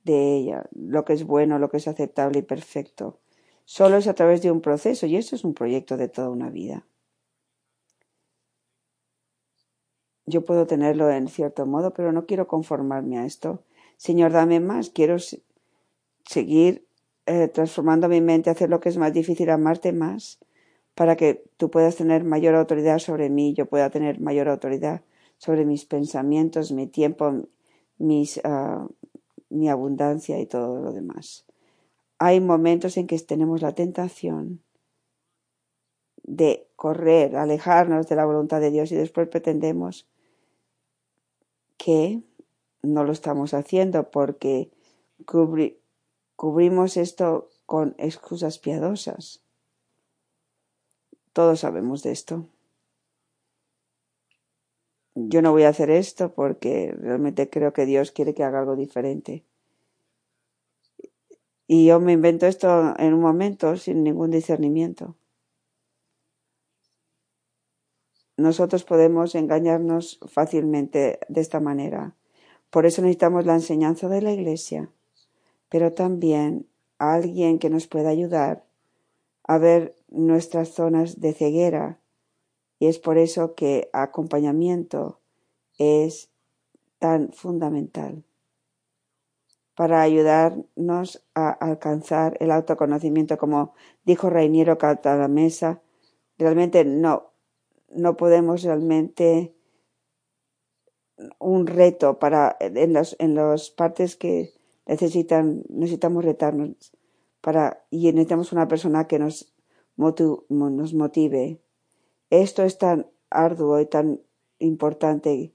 de 0.05 0.37
ella, 0.37 0.65
lo 0.73 1.05
que 1.05 1.13
es 1.13 1.25
bueno, 1.25 1.59
lo 1.59 1.71
que 1.71 1.77
es 1.77 1.87
aceptable 1.87 2.41
y 2.41 2.43
perfecto. 2.43 3.21
Solo 3.65 3.99
es 3.99 4.09
a 4.09 4.15
través 4.15 4.43
de 4.43 4.51
un 4.51 4.61
proceso 4.61 5.07
y 5.07 5.17
esto 5.17 5.37
es 5.37 5.45
un 5.45 5.55
proyecto 5.55 5.97
de 5.97 6.09
toda 6.09 6.31
una 6.31 6.51
vida. 6.51 6.85
Yo 10.27 10.45
puedo 10.45 10.67
tenerlo 10.67 11.11
en 11.11 11.29
cierto 11.29 11.67
modo, 11.67 11.93
pero 11.93 12.13
no 12.13 12.27
quiero 12.27 12.47
conformarme 12.47 13.19
a 13.19 13.27
esto. 13.27 13.63
Señor, 13.97 14.33
dame 14.33 14.61
más. 14.61 14.91
Quiero 14.91 15.17
seguir 16.25 16.87
eh, 17.27 17.49
transformando 17.49 18.09
mi 18.09 18.21
mente, 18.21 18.51
hacer 18.51 18.69
lo 18.69 18.81
que 18.81 18.89
es 18.89 18.97
más 18.97 19.13
difícil, 19.13 19.51
amarte 19.51 19.93
más, 19.93 20.41
para 20.95 21.17
que 21.17 21.45
tú 21.57 21.71
puedas 21.71 21.97
tener 21.97 22.25
mayor 22.25 22.55
autoridad 22.55 22.99
sobre 22.99 23.31
mí, 23.31 23.55
yo 23.55 23.67
pueda 23.67 23.91
tener 23.91 24.21
mayor 24.21 24.49
autoridad 24.49 25.03
sobre 25.39 25.65
mis 25.65 25.85
pensamientos, 25.85 26.73
mi 26.73 26.87
tiempo, 26.87 27.49
mis, 27.99 28.39
uh, 28.39 28.89
mi 29.51 29.69
abundancia 29.69 30.39
y 30.41 30.47
todo 30.47 30.81
lo 30.81 30.93
demás. 30.93 31.47
Hay 32.19 32.41
momentos 32.41 32.97
en 32.97 33.07
que 33.07 33.19
tenemos 33.21 33.63
la 33.63 33.75
tentación 33.75 34.61
de 36.25 36.69
correr, 36.77 37.37
alejarnos 37.37 38.09
de 38.09 38.17
la 38.17 38.25
voluntad 38.25 38.61
de 38.61 38.71
Dios 38.71 38.93
y 38.93 38.97
después 38.97 39.29
pretendemos 39.29 40.09
que 41.83 42.23
no 42.83 43.05
lo 43.05 43.13
estamos 43.13 43.55
haciendo 43.55 44.11
porque 44.11 44.71
cubri 45.27 45.79
cubrimos 46.37 46.97
esto 46.97 47.49
con 47.67 47.95
excusas 47.99 48.59
piadosas. 48.59 49.43
Todos 51.33 51.61
sabemos 51.61 52.03
de 52.03 52.13
esto 52.13 52.47
yo 55.15 55.43
no 55.43 55.53
voy 55.53 55.65
a 55.65 55.69
hacer 55.69 55.91
esto 55.91 56.33
porque 56.33 56.95
realmente 56.99 57.51
creo 57.51 57.73
que 57.73 57.87
Dios 57.87 58.13
quiere 58.13 58.35
que 58.35 58.45
haga 58.45 58.61
algo 58.61 58.77
diferente. 58.77 59.45
Y 61.67 61.87
yo 61.87 62.01
me 62.01 62.13
invento 62.13 62.47
esto 62.47 62.95
en 62.99 63.15
un 63.15 63.21
momento 63.21 63.77
sin 63.77 64.03
ningún 64.03 64.31
discernimiento. 64.31 65.17
Nosotros 68.37 68.85
podemos 68.85 69.35
engañarnos 69.35 70.19
fácilmente 70.27 71.21
de 71.29 71.41
esta 71.41 71.61
manera. 71.61 72.15
Por 72.71 72.87
eso 72.87 73.03
necesitamos 73.03 73.45
la 73.47 73.55
enseñanza 73.55 74.09
de 74.09 74.23
la 74.23 74.33
Iglesia, 74.33 74.91
pero 75.69 75.93
también 75.93 76.67
a 76.99 77.15
alguien 77.15 77.59
que 77.59 77.71
nos 77.71 77.87
pueda 77.87 78.09
ayudar 78.09 78.65
a 79.45 79.59
ver 79.59 79.95
nuestras 80.09 80.71
zonas 80.71 81.21
de 81.21 81.33
ceguera 81.35 81.99
y 82.79 82.87
es 82.87 82.99
por 82.99 83.19
eso 83.19 83.55
que 83.55 83.89
acompañamiento 83.93 85.21
es 85.79 86.31
tan 86.99 87.33
fundamental 87.33 88.25
para 89.75 90.03
ayudarnos 90.03 91.25
a 91.35 91.51
alcanzar 91.51 92.37
el 92.41 92.51
autoconocimiento, 92.51 93.39
como 93.39 93.75
dijo 94.05 94.31
Reiniero 94.31 94.79
Mesa, 95.29 95.81
realmente 96.39 96.85
no, 96.85 97.32
no 97.95 98.17
podemos 98.17 98.63
realmente 98.63 99.55
un 101.39 101.67
reto 101.67 102.19
para 102.19 102.57
en 102.61 102.93
las 102.93 103.17
en 103.19 103.35
las 103.35 103.71
partes 103.71 104.17
que 104.17 104.53
necesitan 104.87 105.63
necesitamos 105.69 106.25
retarnos 106.25 106.93
para 107.41 107.85
y 107.91 108.07
necesitamos 108.13 108.53
una 108.53 108.69
persona 108.69 109.07
que 109.07 109.19
nos 109.19 109.53
nos 109.97 110.95
motive. 110.95 111.61
Esto 112.31 112.63
es 112.63 112.79
tan 112.79 113.11
arduo 113.31 113.81
y 113.81 113.87
tan 113.87 114.23
importante 114.59 115.53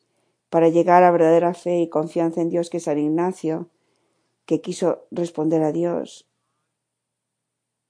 para 0.49 0.69
llegar 0.69 1.03
a 1.03 1.11
verdadera 1.11 1.53
fe 1.53 1.79
y 1.79 1.89
confianza 1.89 2.41
en 2.41 2.49
Dios 2.49 2.69
que 2.69 2.79
San 2.79 2.99
Ignacio, 2.99 3.69
que 4.45 4.61
quiso 4.61 5.07
responder 5.11 5.63
a 5.63 5.71
Dios, 5.71 6.27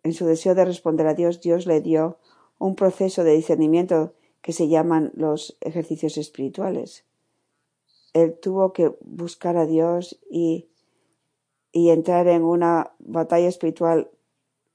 en 0.03 0.13
su 0.13 0.25
deseo 0.25 0.55
de 0.55 0.65
responder 0.65 1.05
a 1.05 1.13
Dios, 1.13 1.41
Dios 1.41 1.65
le 1.65 1.81
dio 1.81 2.17
un 2.59 2.75
proceso 2.75 3.23
de 3.23 3.35
discernimiento 3.35 4.13
que 4.41 4.53
se 4.53 4.67
llaman 4.67 5.11
los 5.15 5.57
ejercicios 5.61 6.17
espirituales. 6.17 7.05
Él 8.13 8.37
tuvo 8.41 8.73
que 8.73 8.95
buscar 9.01 9.57
a 9.57 9.65
Dios 9.65 10.19
y, 10.29 10.69
entrar 11.73 12.27
en 12.27 12.43
una 12.43 12.93
batalla 12.97 13.47
espiritual 13.47 14.09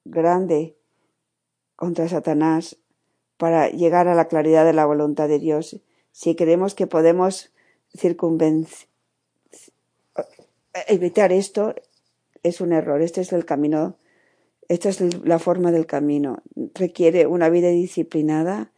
grande 0.04 0.76
contra 1.74 2.06
Satanás 2.08 2.76
para 3.38 3.70
llegar 3.70 4.06
a 4.06 4.14
la 4.14 4.28
claridad 4.28 4.64
de 4.64 4.72
la 4.72 4.86
voluntad 4.86 5.26
de 5.26 5.40
Dios. 5.40 5.80
Si 6.12 6.36
creemos 6.36 6.76
que 6.76 6.86
podemos 6.86 7.50
circunvencer, 7.92 8.86
evitar 10.86 11.32
esto, 11.32 11.74
es 12.42 12.60
un 12.60 12.72
error. 12.72 13.02
Este 13.02 13.20
es 13.20 13.32
el 13.32 13.44
camino, 13.44 13.96
esta 14.68 14.88
es 14.88 15.00
la 15.24 15.38
forma 15.38 15.72
del 15.72 15.86
camino. 15.86 16.42
Requiere 16.74 17.26
una 17.26 17.48
vida 17.48 17.68
disciplinada, 17.68 18.72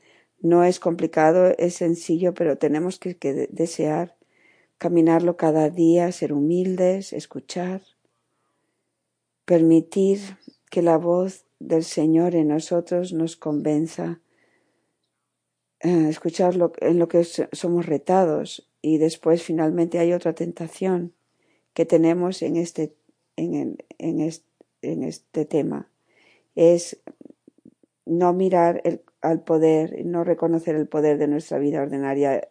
no 0.44 0.62
es 0.62 0.78
complicado, 0.78 1.54
es 1.56 1.76
sencillo, 1.76 2.34
pero 2.34 2.58
tenemos 2.58 2.98
que, 2.98 3.14
desear 3.50 4.14
caminarlo 4.76 5.38
cada 5.38 5.70
día, 5.70 6.12
ser 6.12 6.34
humildes, 6.34 7.14
escuchar, 7.14 7.80
permitir 9.46 10.18
que 10.70 10.82
la 10.82 10.98
voz 10.98 11.46
del 11.60 11.82
Señor 11.82 12.34
en 12.34 12.48
nosotros 12.48 13.14
nos 13.14 13.36
convenza 13.36 14.20
eh, 15.80 16.08
escuchar 16.10 16.54
en 16.80 16.98
lo 16.98 17.08
que 17.08 17.24
somos 17.24 17.86
retados 17.86 18.68
y 18.82 18.98
después 18.98 19.42
finalmente 19.42 19.98
hay 19.98 20.12
otra 20.12 20.34
tentación 20.34 21.14
que 21.72 21.86
tenemos 21.86 22.42
en 22.42 22.56
este, 22.56 22.94
en, 23.36 23.78
en, 23.96 24.20
este, 24.20 24.46
en 24.82 25.04
este 25.04 25.46
tema. 25.46 25.90
Es 26.54 27.00
no 28.04 28.34
mirar 28.34 28.82
el, 28.84 29.00
al 29.24 29.42
poder, 29.42 30.04
no 30.04 30.22
reconocer 30.24 30.76
el 30.76 30.86
poder 30.86 31.18
de 31.18 31.28
nuestra 31.28 31.58
vida 31.58 31.82
ordinaria. 31.82 32.48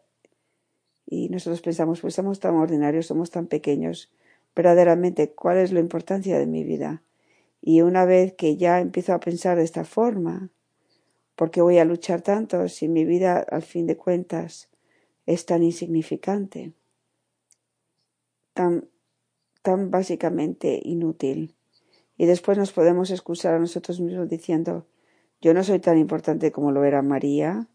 Y 1.05 1.29
nosotros 1.29 1.61
pensamos, 1.61 2.01
pues 2.01 2.15
somos 2.15 2.39
tan 2.39 2.55
ordinarios, 2.55 3.05
somos 3.05 3.31
tan 3.31 3.47
pequeños. 3.47 4.11
Verdaderamente, 4.55 5.31
¿cuál 5.31 5.57
es 5.57 5.71
la 5.71 5.79
importancia 5.79 6.37
de 6.37 6.47
mi 6.47 6.63
vida? 6.63 7.03
Y 7.61 7.81
una 7.81 8.05
vez 8.05 8.33
que 8.33 8.57
ya 8.57 8.79
empiezo 8.81 9.13
a 9.13 9.19
pensar 9.19 9.57
de 9.57 9.63
esta 9.63 9.85
forma, 9.85 10.51
¿Por 11.35 11.49
qué 11.49 11.61
voy 11.61 11.79
a 11.79 11.85
luchar 11.85 12.21
tanto 12.21 12.67
si 12.69 12.87
mi 12.87 13.05
vida, 13.05 13.39
al 13.39 13.63
fin 13.63 13.87
de 13.87 13.97
cuentas, 13.97 14.69
es 15.25 15.45
tan 15.45 15.63
insignificante, 15.63 16.73
tan, 18.53 18.87
tan 19.63 19.89
básicamente 19.89 20.79
inútil? 20.83 21.55
Y 22.17 22.27
después 22.27 22.57
nos 22.57 22.71
podemos 22.71 23.09
excusar 23.09 23.55
a 23.55 23.59
nosotros 23.59 23.99
mismos 23.99 24.29
diciendo, 24.29 24.85
yo 25.43 25.53
no 25.53 25.61
soy 25.65 25.79
tan 25.79 25.97
importante 25.97 26.53
como 26.53 26.71
lo 26.71 26.85
era 26.85 27.01
María, 27.01 27.67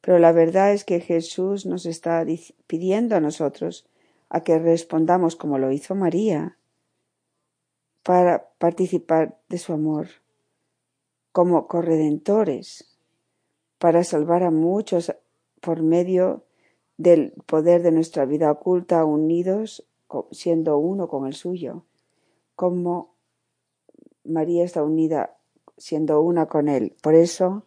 pero 0.00 0.18
la 0.18 0.32
verdad 0.32 0.72
es 0.72 0.84
que 0.84 0.98
Jesús 0.98 1.66
nos 1.66 1.86
está 1.86 2.26
pidiendo 2.66 3.14
a 3.14 3.20
nosotros 3.20 3.86
a 4.28 4.42
que 4.42 4.58
respondamos 4.58 5.36
como 5.36 5.56
lo 5.58 5.70
hizo 5.70 5.94
María 5.94 6.58
para 8.02 8.48
participar 8.58 9.38
de 9.48 9.58
su 9.58 9.72
amor 9.72 10.08
como 11.30 11.68
corredentores 11.68 12.98
para 13.78 14.02
salvar 14.02 14.42
a 14.42 14.50
muchos 14.50 15.14
por 15.60 15.80
medio 15.80 16.42
del 16.96 17.34
poder 17.46 17.84
de 17.84 17.92
nuestra 17.92 18.24
vida 18.24 18.50
oculta, 18.50 19.04
unidos, 19.04 19.86
siendo 20.32 20.76
uno 20.76 21.06
con 21.06 21.28
el 21.28 21.34
suyo, 21.34 21.84
como 22.56 23.14
María 24.24 24.64
está 24.64 24.82
unida 24.82 25.36
siendo 25.82 26.22
una 26.22 26.46
con 26.46 26.68
Él. 26.68 26.94
Por 27.02 27.14
eso, 27.14 27.66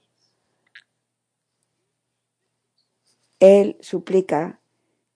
Él 3.40 3.78
suplica 3.82 4.62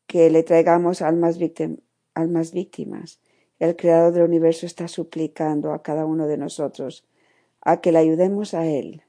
que 0.05 0.29
le 0.29 0.43
traigamos 0.43 1.01
almas, 1.01 1.39
almas 2.13 2.51
víctimas. 2.51 3.21
El 3.57 3.75
Creador 3.77 4.13
del 4.13 4.23
universo 4.23 4.65
está 4.65 4.87
suplicando 4.87 5.71
a 5.71 5.81
cada 5.81 6.05
uno 6.05 6.27
de 6.27 6.37
nosotros 6.37 7.05
a 7.61 7.79
que 7.79 7.91
le 7.91 7.99
ayudemos 7.99 8.53
a 8.53 8.67
Él 8.67 9.03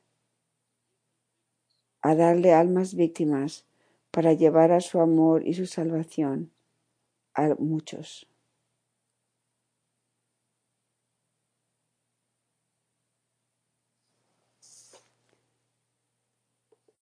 a 2.02 2.14
darle 2.14 2.54
almas 2.54 2.94
víctimas 2.94 3.66
para 4.10 4.32
llevar 4.32 4.72
a 4.72 4.80
su 4.80 5.00
amor 5.00 5.46
y 5.46 5.54
su 5.54 5.66
salvación 5.66 6.50
a 7.34 7.54
muchos. 7.58 8.29